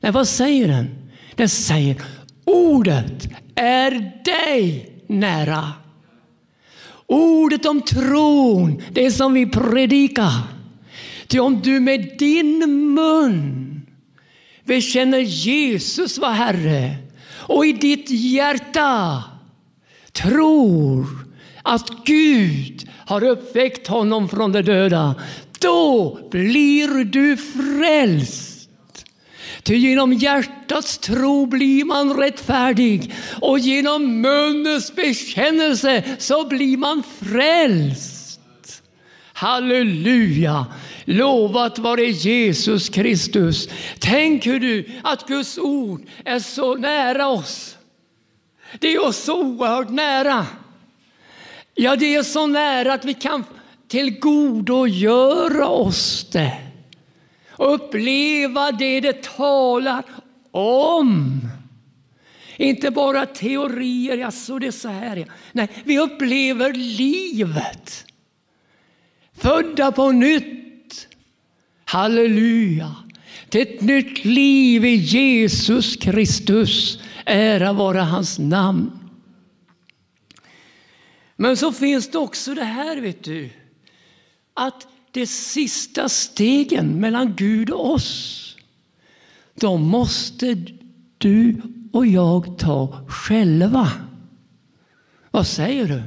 [0.00, 1.10] Nej, vad säger den?
[1.34, 2.02] Den säger
[2.44, 3.90] ordet är
[4.24, 5.72] dig nära.
[7.06, 10.32] Ordet om tron, det som vi predikar.
[11.26, 12.58] Ty om du med din
[12.94, 13.82] mun
[14.64, 16.96] bekänner Jesus var Herre
[17.30, 19.24] och i ditt hjärta
[20.12, 21.06] tror
[21.62, 25.14] att Gud har uppväckt honom från de döda,
[25.62, 28.68] då blir du frälst.
[29.62, 38.82] Ty genom hjärtats tro blir man rättfärdig och genom munnens bekännelse så blir man frälst.
[39.32, 40.66] Halleluja!
[41.04, 43.68] Lovat vare Jesus Kristus.
[43.98, 47.76] Tänker du att Guds ord är så nära oss?
[48.78, 50.46] Det är oss så oerhört nära.
[51.74, 53.44] Ja, det är så nära att vi kan
[53.92, 56.72] tillgodogöra oss det
[57.62, 60.04] uppleva det det talar
[60.50, 61.40] om.
[62.56, 65.16] Inte bara teorier, ja, så det är så här.
[65.16, 65.24] Ja.
[65.52, 68.04] Nej, vi upplever livet.
[69.32, 71.08] Födda på nytt.
[71.84, 72.94] Halleluja.
[73.48, 77.02] Till ett nytt liv i Jesus Kristus.
[77.24, 78.98] Ära vara hans namn.
[81.36, 83.50] Men så finns det också det här, vet du.
[84.54, 88.56] Att de sista stegen mellan Gud och oss,
[89.54, 90.56] de måste
[91.18, 91.62] du
[91.92, 93.92] och jag ta själva.
[95.30, 96.02] Vad säger du?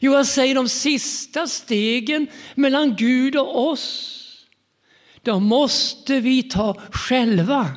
[0.00, 4.18] Jo, jag säger de sista stegen mellan Gud och oss,
[5.22, 7.68] de måste vi ta själva.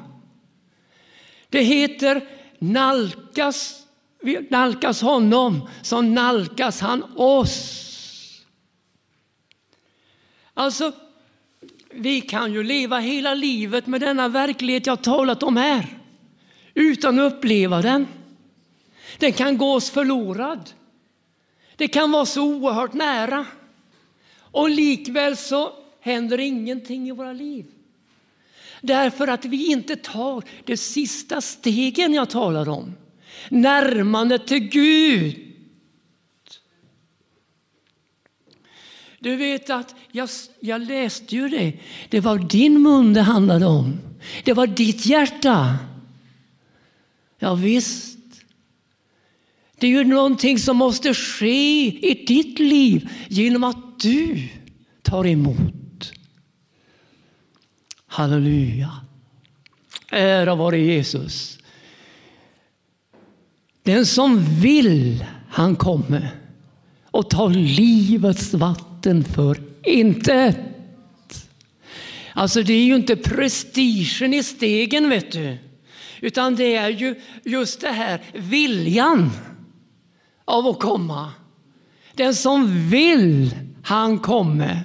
[1.49, 2.27] Det heter
[2.59, 3.83] nalkas,
[4.21, 7.84] vi nalkas honom, så nalkas han oss.
[10.57, 10.91] Alltså,
[11.91, 15.87] vi kan ju leva hela livet med denna verklighet jag talat om här,
[16.73, 18.07] utan att uppleva den.
[19.17, 20.69] Den kan gå oss förlorad.
[21.75, 23.45] Det kan vara så oerhört nära.
[24.37, 27.65] Och likväl så händer ingenting i våra liv.
[28.81, 32.95] Därför att vi inte tar de sista stegen jag talar om.
[33.49, 35.44] Närmandet till Gud.
[39.25, 40.29] Du vet att jag,
[40.59, 41.73] jag läste ju det.
[42.09, 43.99] Det var din mun det handlade om.
[44.43, 45.77] Det var ditt hjärta.
[47.39, 48.17] Ja, visst.
[49.79, 54.47] Det är ju någonting som måste ske i ditt liv genom att du
[55.01, 56.11] tar emot.
[58.07, 58.91] Halleluja.
[60.11, 61.59] Ära vare Jesus.
[63.83, 66.29] Den som vill, han kommer
[67.11, 70.57] och tar livets vatten för intet.
[72.33, 75.57] Alltså det är ju inte prestigen i stegen, vet du.
[76.21, 79.31] Utan det är ju just det här viljan
[80.45, 81.31] av att komma.
[82.13, 84.81] Den som vill, han kommer.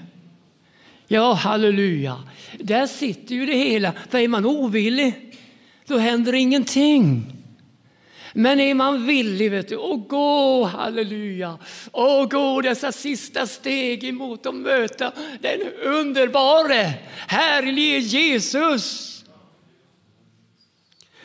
[1.08, 2.16] Ja, halleluja.
[2.58, 3.92] Där sitter ju det hela.
[4.10, 5.38] För är man ovillig,
[5.86, 7.39] då händer ingenting.
[8.32, 11.58] Men är man villig vet du, och gå, halleluja,
[11.90, 16.94] och gå dessa sista steg emot att möta den underbare,
[17.26, 19.16] härlige Jesus.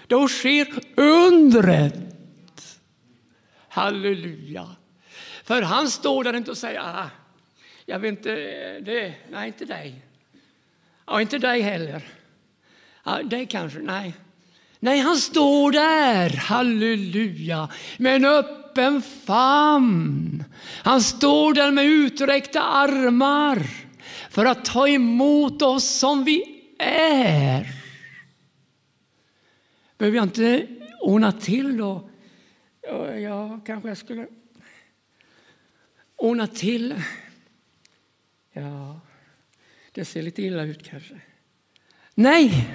[0.08, 1.96] Då sker undret.
[3.70, 4.76] Halleluja.
[5.44, 7.10] För han står där inte och säger, ah,
[7.86, 8.30] jag vill inte,
[8.80, 10.02] det, nej inte dig.
[11.06, 12.02] Ja, inte dig heller.
[13.04, 14.14] Ja, dig kanske, nej.
[14.80, 20.44] Nej, han står där, halleluja, med en öppen famn.
[20.84, 23.68] Han står där med uträckta armar
[24.30, 26.44] för att ta emot oss som vi
[26.80, 27.68] är.
[29.98, 30.68] Behöver jag inte
[31.02, 32.10] ordna till då?
[33.22, 34.28] Ja, kanske jag skulle
[36.16, 36.96] ordna till.
[38.54, 39.00] Ja,
[39.92, 41.16] det ser lite illa ut kanske.
[42.16, 42.70] Nej,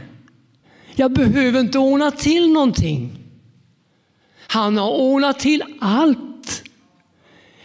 [0.95, 3.21] jag behöver inte ordna till någonting.
[4.47, 6.62] Han har ordnat till allt.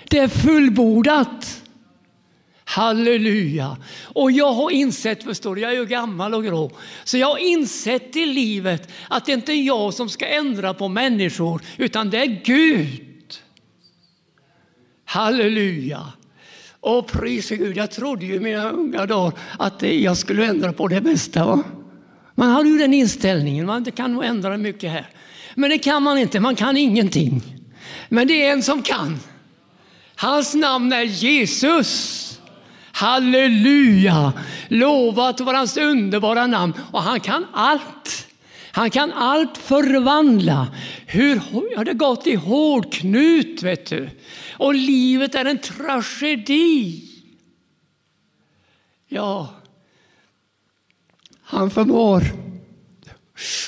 [0.10, 1.62] Det är fullbordat.
[2.64, 3.78] Halleluja.
[4.04, 6.72] Och jag har insett, förstår du, jag är ju gammal och grå,
[7.04, 10.88] så jag har insett i livet att det inte är jag som ska ändra på
[10.88, 13.34] människor, utan det är Gud.
[15.06, 16.14] Halleluja.
[16.80, 20.88] Och pris Gud, jag trodde ju i mina unga dagar att jag skulle ändra på
[20.88, 21.46] det mesta.
[21.46, 21.64] Va?
[22.36, 25.10] Man hade ju den inställningen, man kan nog ändra mycket här.
[25.56, 27.42] Men det kan man inte, man kan ingenting.
[28.10, 29.20] Men det är en som kan.
[30.16, 32.22] Hans namn är Jesus.
[32.92, 34.34] Halleluja!
[34.68, 36.74] Lovat vara hans underbara namn.
[36.92, 38.28] Och han kan allt.
[38.72, 40.68] Han kan allt förvandla.
[41.06, 41.36] Hur
[41.76, 44.10] har det gått i hårdknut, vet du?
[44.58, 47.04] Och livet är en tragedi.
[49.08, 49.50] Ja,
[51.46, 52.24] han förmår.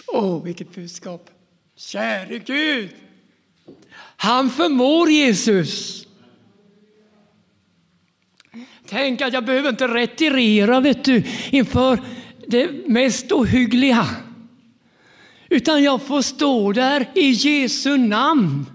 [0.07, 1.29] Åh, oh, vilket budskap!
[1.75, 2.89] Käre Gud!
[4.17, 6.03] Han förmår Jesus.
[8.87, 11.99] Tänk att jag behöver inte retirera vet du, inför
[12.47, 14.07] det mest ohyggliga.
[15.49, 18.65] Utan jag får stå där i Jesu namn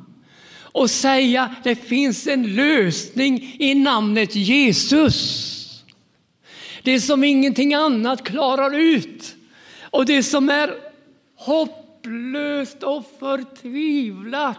[0.63, 5.49] och säga det finns en lösning i namnet Jesus.
[6.83, 9.35] Det som ingenting annat klarar ut.
[9.91, 10.75] Och det som är
[11.37, 14.59] hopplöst och förtvivlat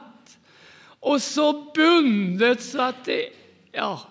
[0.99, 3.25] och så bundet så att det,
[3.71, 4.01] ja,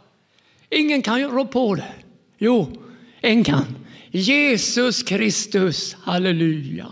[0.71, 1.93] ingen kan rå på det.
[2.39, 2.73] Jo,
[3.21, 3.77] en kan.
[4.11, 6.87] Jesus Kristus, halleluja.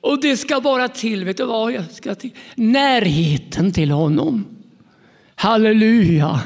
[0.00, 2.30] Och det ska bara till, vet du vad jag ska till?
[2.54, 4.46] Närheten till honom.
[5.34, 6.40] Halleluja.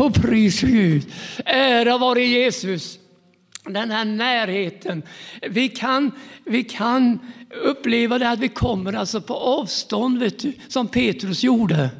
[0.00, 1.02] Och pris Gud.
[1.44, 2.98] Ära vare Jesus.
[3.64, 5.02] Den här närheten.
[5.42, 6.12] Vi kan,
[6.44, 7.18] vi kan
[7.64, 11.90] uppleva det att vi kommer alltså på avstånd, vet du, som Petrus gjorde.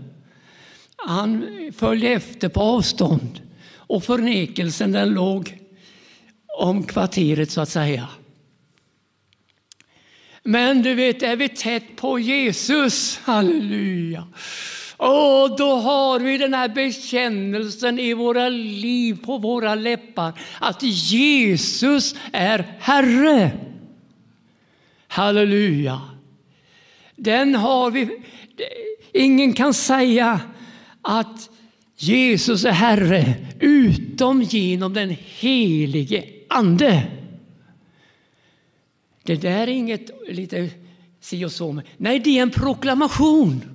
[0.96, 3.40] Han följde efter på avstånd
[3.74, 5.58] och förnekelsen den låg
[6.58, 8.08] om kvarteret så att säga.
[10.42, 14.26] Men du vet, är vi tätt på Jesus, halleluja,
[15.02, 22.14] och då har vi den här bekännelsen i våra liv, på våra läppar, att Jesus
[22.32, 23.50] är Herre.
[25.08, 26.00] Halleluja.
[27.16, 28.08] Den har vi.
[29.12, 30.40] Ingen kan säga
[31.02, 31.50] att
[31.96, 37.02] Jesus är Herre utom genom den helige Ande.
[39.22, 40.70] Det där är inget lite
[41.20, 41.82] si och så.
[41.96, 43.71] Nej, det är en proklamation.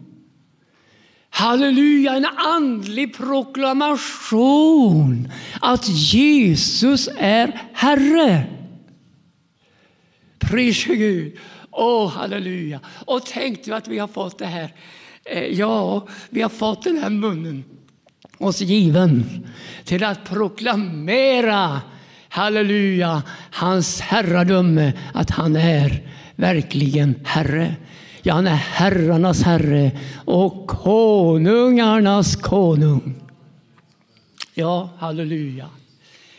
[1.38, 4.52] Halleluja, en andlig proklamation
[5.62, 8.44] att Jesus är Herre.
[10.40, 11.38] Pris Gud.
[11.72, 12.80] Åh, oh, halleluja.
[13.06, 14.74] Och tänk du att vi har fått det här.
[15.26, 17.64] Eh, ja, vi har fått den här munnen
[18.38, 19.48] oss given
[19.86, 21.82] till att proklamera,
[22.30, 26.02] halleluja, hans herradöme, att han är
[26.36, 27.76] verkligen Herre.
[28.28, 29.92] Ja, han är herrarnas herre
[30.26, 33.16] och konungarnas konung.
[34.54, 35.70] Ja, halleluja.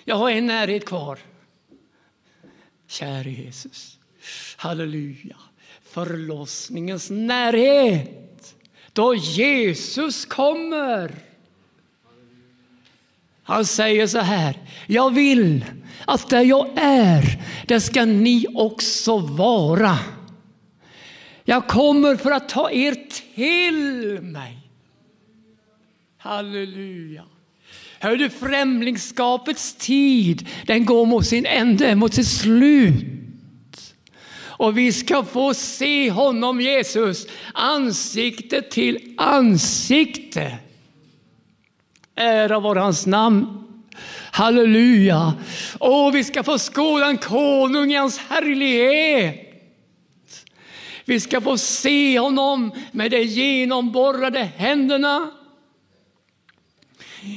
[0.04, 1.18] Jag har en närhet kvar.
[2.88, 3.98] Käre Jesus.
[4.56, 5.36] Halleluja.
[5.82, 8.54] Förlossningens närhet.
[8.92, 11.14] Då Jesus kommer.
[13.42, 14.56] Han säger så här.
[14.86, 15.64] Jag vill
[16.06, 19.98] att där jag är, där ska ni också vara.
[21.48, 22.96] Jag kommer för att ta er
[23.34, 24.58] till mig.
[26.18, 27.24] Halleluja.
[27.98, 33.94] Hör du, främlingskapets tid, den går mot sin ände, mot sitt slut.
[34.38, 40.58] Och vi ska få se honom, Jesus, ansikte till ansikte.
[42.14, 43.64] Ära vare hans namn.
[44.30, 45.32] Halleluja.
[45.78, 49.47] Och vi ska få skåda en konung i hans härlighet.
[51.08, 55.30] Vi ska få se honom med de genomborrade händerna.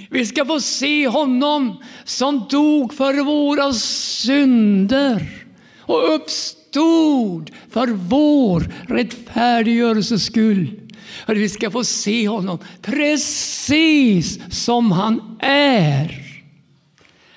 [0.09, 5.45] Vi ska få se honom som dog för våra synder
[5.79, 10.79] och uppstod för vår rättfärdiggörelses skull.
[11.27, 16.21] Vi ska få se honom precis som han är.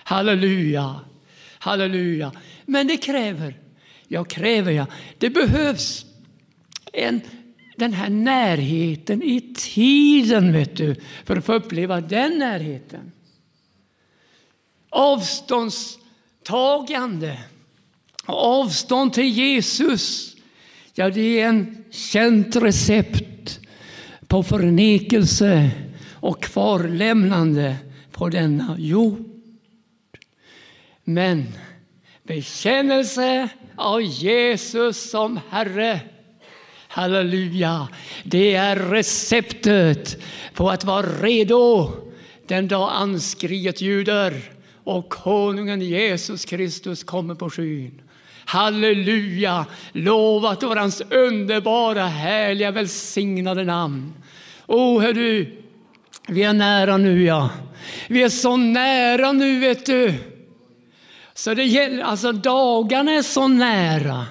[0.05, 1.01] Halleluja,
[1.59, 2.33] halleluja.
[2.67, 3.59] Men det kräver,
[4.09, 4.87] ja kräver jag,
[5.19, 6.07] det behövs
[6.95, 7.21] en,
[7.77, 13.13] den här närheten i tiden vet du, för att få uppleva den närheten.
[14.91, 17.39] Avståndstagande
[18.27, 20.37] Och avstånd till Jesus,
[20.95, 23.61] ja det är en känt recept
[24.27, 25.71] på förnekelse
[26.13, 27.77] och kvarlämnande
[28.11, 29.25] på denna jord.
[31.05, 31.47] Men
[32.23, 36.01] bekännelse av Jesus som Herre,
[36.95, 37.89] halleluja,
[38.25, 40.23] det är receptet
[40.55, 41.91] på att vara redo
[42.47, 44.35] den dag anskriet ljuder
[44.85, 48.01] och konungen Jesus Kristus kommer på skyn.
[48.45, 49.67] Halleluja!
[49.93, 54.13] Lovat vara hans underbara, härliga, välsignade namn.
[54.67, 55.63] O, hör du,
[56.29, 57.51] vi är nära nu, ja.
[58.09, 60.15] Vi är så nära nu, vet du.
[61.35, 64.27] Så det gäller, alltså dagarna är så nära.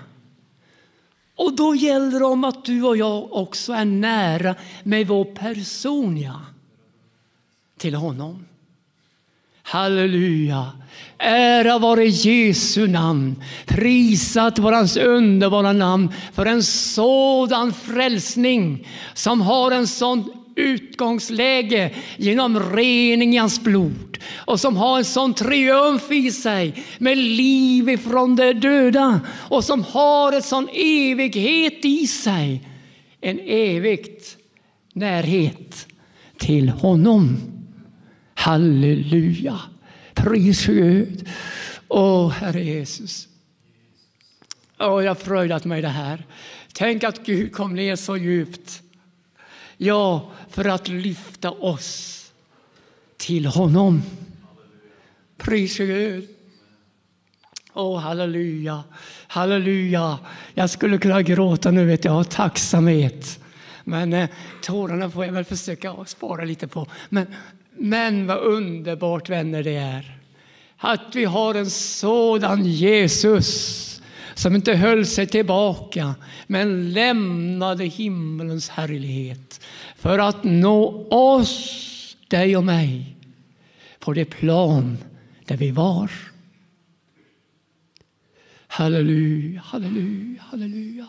[1.43, 6.41] Och då gäller det om att du och jag också är nära med vår personia.
[7.77, 8.45] Till honom.
[9.63, 10.71] Halleluja!
[11.17, 13.43] Ära vare Jesu namn.
[13.65, 22.59] Prisat vare hans underbara namn för en sådan frälsning som har en sån utgångsläge genom
[22.59, 28.35] rening i hans blod och som har en sån triumf i sig med liv ifrån
[28.35, 32.69] de döda och som har en sån evighet i sig.
[33.21, 34.37] En evigt
[34.93, 35.87] närhet
[36.37, 37.37] till honom.
[38.33, 39.59] Halleluja.
[40.13, 41.29] Pris Gud.
[41.87, 43.27] Åh, Herre Jesus.
[44.79, 46.25] Åh, jag har fröjdat mig det här.
[46.73, 48.82] Tänk att Gud kom ner så djupt.
[49.83, 52.19] Ja, för att lyfta oss
[53.17, 54.01] till honom.
[55.37, 56.29] Pris Gud.
[57.73, 58.83] Åh, halleluja,
[59.27, 60.19] halleluja.
[60.53, 63.39] Jag skulle kunna gråta nu, vet jag, av tacksamhet.
[63.83, 64.29] Men eh,
[64.61, 66.87] tårarna får jag väl försöka spara lite på.
[67.09, 67.27] Men
[67.77, 70.19] men vad underbart vänner det är
[70.77, 73.92] att vi har en sådan Jesus
[74.33, 76.15] som inte höll sig tillbaka
[76.47, 79.65] men lämnade himmelens härlighet
[79.97, 83.15] för att nå oss, dig och mig,
[83.99, 84.97] på det plan
[85.45, 86.11] där vi var.
[88.67, 91.07] Halleluja, halleluja, halleluja.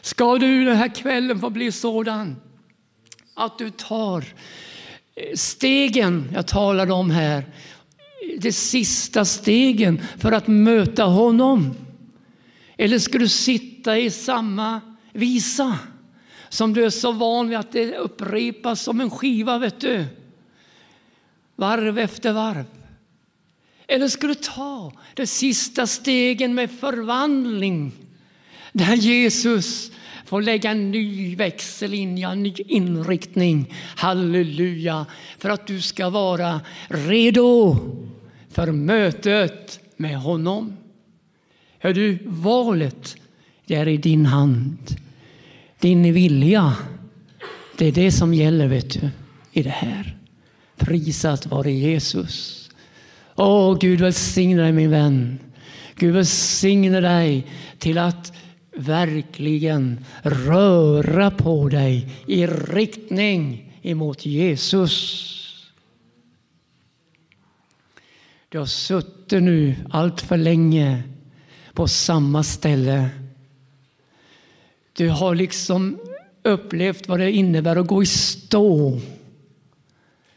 [0.00, 2.36] Ska du den här kvällen få bli sådan
[3.34, 4.24] att du tar
[5.14, 7.44] eh, stegen jag talade om här,
[8.38, 11.74] de sista stegen för att möta honom?
[12.80, 14.80] Eller ska du sitta i samma
[15.12, 15.78] visa
[16.48, 20.04] som du är så van vid att det upprepas som en skiva, vet du?
[21.56, 22.64] Varv efter varv.
[23.86, 27.92] Eller ska du ta de sista stegen med förvandling
[28.72, 29.92] där Jesus
[30.26, 33.74] får lägga en ny växellinje, en ny inriktning.
[33.96, 35.06] Halleluja!
[35.38, 37.76] För att du ska vara redo
[38.50, 40.76] för mötet med honom.
[41.82, 43.16] Hör du, valet
[43.66, 44.78] det är i din hand.
[45.78, 46.76] Din vilja,
[47.78, 49.10] det är det som gäller vet du,
[49.52, 50.16] i det här.
[50.76, 52.68] Prisat vare Jesus.
[53.36, 55.38] Åh, Gud välsigne dig min vän.
[55.94, 57.46] Gud välsigne dig
[57.78, 58.32] till att
[58.76, 65.26] verkligen röra på dig i riktning emot Jesus.
[68.48, 71.02] Du har suttit nu allt för länge
[71.72, 73.10] på samma ställe.
[74.92, 75.98] Du har liksom
[76.42, 79.00] upplevt vad det innebär att gå i stå.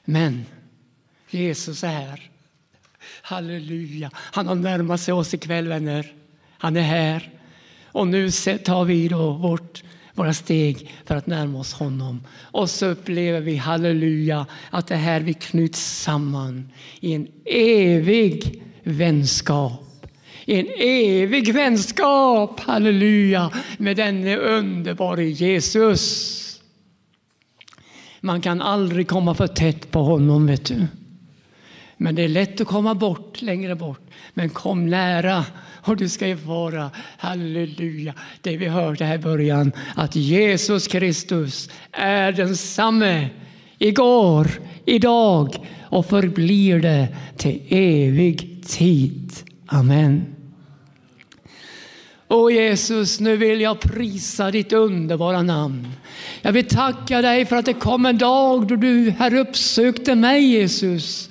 [0.06, 0.46] Men
[1.30, 2.30] Jesus är här.
[3.22, 4.12] Halleluja.
[4.16, 6.14] Han har närmat sig oss ikväll, vänner.
[6.58, 7.30] Han är här.
[7.86, 8.32] Och nu
[8.64, 9.84] tar vi då vårt,
[10.14, 12.24] våra steg för att närma oss honom.
[12.40, 19.93] Och så upplever vi, halleluja, att det här vi knyts samman i en evig vänskap.
[20.46, 26.40] En evig vänskap, halleluja, med denne underbara Jesus.
[28.22, 30.88] Man kan aldrig komma för tätt på honom, vet du.
[31.98, 34.02] Men det är lätt att komma bort, längre bort.
[34.34, 35.46] Men kom nära
[35.86, 42.32] och du ska erfara, halleluja, det vi hörde här i början, att Jesus Kristus är
[42.32, 43.30] densamme
[43.78, 44.48] igår,
[44.86, 47.08] idag och förblir det
[47.38, 49.53] till evig tid.
[49.74, 50.36] Amen.
[52.28, 55.88] O Jesus, nu vill jag prisa ditt underbara namn.
[56.42, 60.46] Jag vill tacka dig för att det kom en dag då du här uppsökte mig
[60.46, 61.30] Jesus.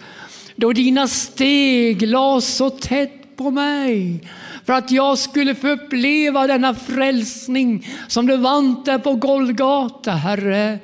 [0.56, 4.20] Då dina steg lades så tätt på mig
[4.66, 10.78] för att jag skulle få uppleva denna frälsning som du vant där på Golgata, Herre.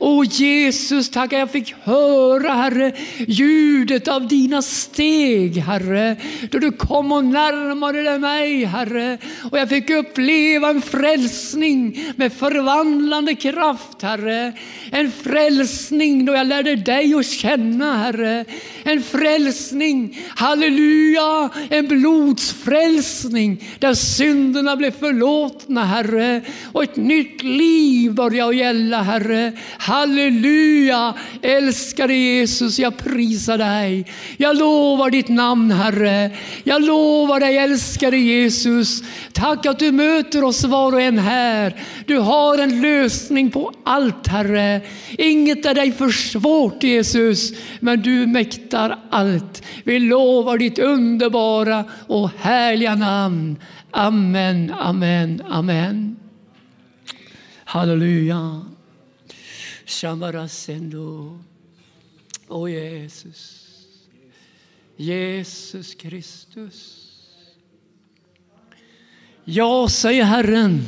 [0.00, 6.16] O Jesus, tack att jag fick höra, Herre, ljudet av dina steg, Herre.
[6.50, 9.18] Då du kom och närmade dig mig, Herre.
[9.50, 14.52] Och jag fick uppleva en frälsning med förvandlande kraft, Herre.
[14.90, 18.44] En frälsning då jag lärde dig att känna, Herre.
[18.84, 23.21] En frälsning, halleluja, en blodsfrälsning
[23.78, 26.40] där synderna blev förlåtna, Herre.
[26.72, 29.52] Och ett nytt liv började gälla, Herre.
[29.78, 31.14] Halleluja!
[31.42, 34.06] Älskade Jesus, jag prisar dig.
[34.36, 36.30] Jag lovar ditt namn, Herre.
[36.64, 39.02] Jag lovar dig, älskade Jesus.
[39.32, 41.76] Tack att du möter oss var och en här.
[42.06, 44.80] Du har en lösning på allt, Herre.
[45.18, 49.62] Inget är dig för svårt, Jesus, men du mäktar allt.
[49.84, 53.11] Vi lovar ditt underbara och härliga namn.
[53.90, 56.16] Amen, amen, amen.
[57.64, 58.62] Halleluja.
[59.86, 61.38] Shamarasendo.
[62.48, 63.68] Åh Jesus.
[64.96, 67.08] Jesus Kristus.
[69.44, 70.86] Ja, säger Herren,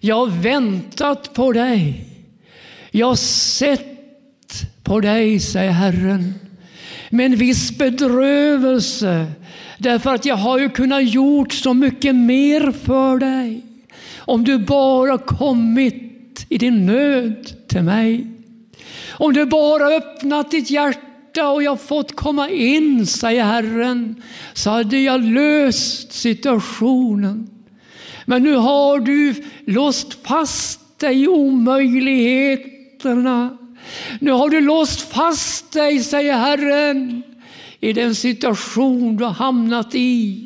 [0.00, 2.04] jag har väntat på dig.
[2.90, 6.34] Jag har sett på dig, säger Herren,
[7.10, 9.32] med en viss bedrövelse.
[9.78, 13.62] Därför att jag har ju kunnat gjort så mycket mer för dig.
[14.16, 18.26] Om du bara kommit i din nöd till mig.
[19.10, 24.22] Om du bara öppnat ditt hjärta och jag fått komma in, säger Herren,
[24.52, 27.50] så hade jag löst situationen.
[28.24, 29.34] Men nu har du
[29.66, 33.58] låst fast dig i omöjligheterna.
[34.20, 37.22] Nu har du låst fast dig, säger Herren,
[37.80, 40.44] i den situation du har hamnat i.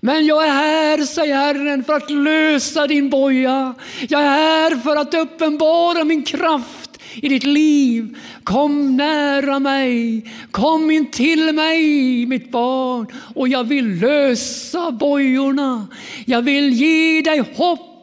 [0.00, 3.74] Men jag är här, säger Herren, för att lösa din boja.
[4.08, 8.16] Jag är här för att uppenbara min kraft i ditt liv.
[8.44, 15.86] Kom nära mig, kom in till mig, mitt barn, och jag vill lösa bojorna.
[16.24, 17.93] Jag vill ge dig hopp.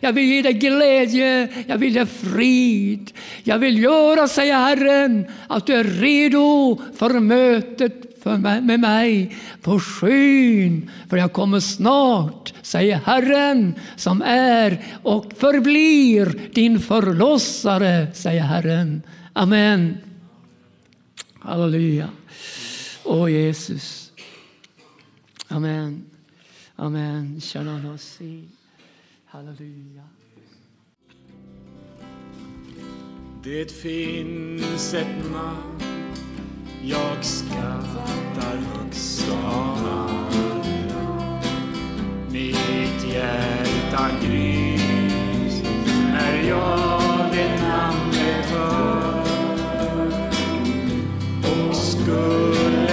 [0.00, 3.12] Jag vill ge dig glädje, jag vill ge frid.
[3.42, 8.04] Jag vill göra, säger Herren, att du är redo för mötet
[8.62, 10.90] med mig på skyn.
[11.08, 19.02] För jag kommer snart, säger Herren, som är och förblir din förlossare, säger Herren.
[19.32, 19.98] Amen.
[21.40, 22.08] Halleluja.
[23.04, 24.12] Åh Jesus.
[25.48, 26.04] Amen.
[26.76, 27.40] Amen.
[27.40, 27.98] Shalom.
[29.30, 30.08] Halleluja.
[33.42, 35.82] Det finns ett namn
[36.82, 40.30] jag skattar högst av alla.
[42.30, 45.62] Mitt hjärta gryts
[46.12, 49.22] när jag det namnet hör.
[51.42, 52.87] Och skulle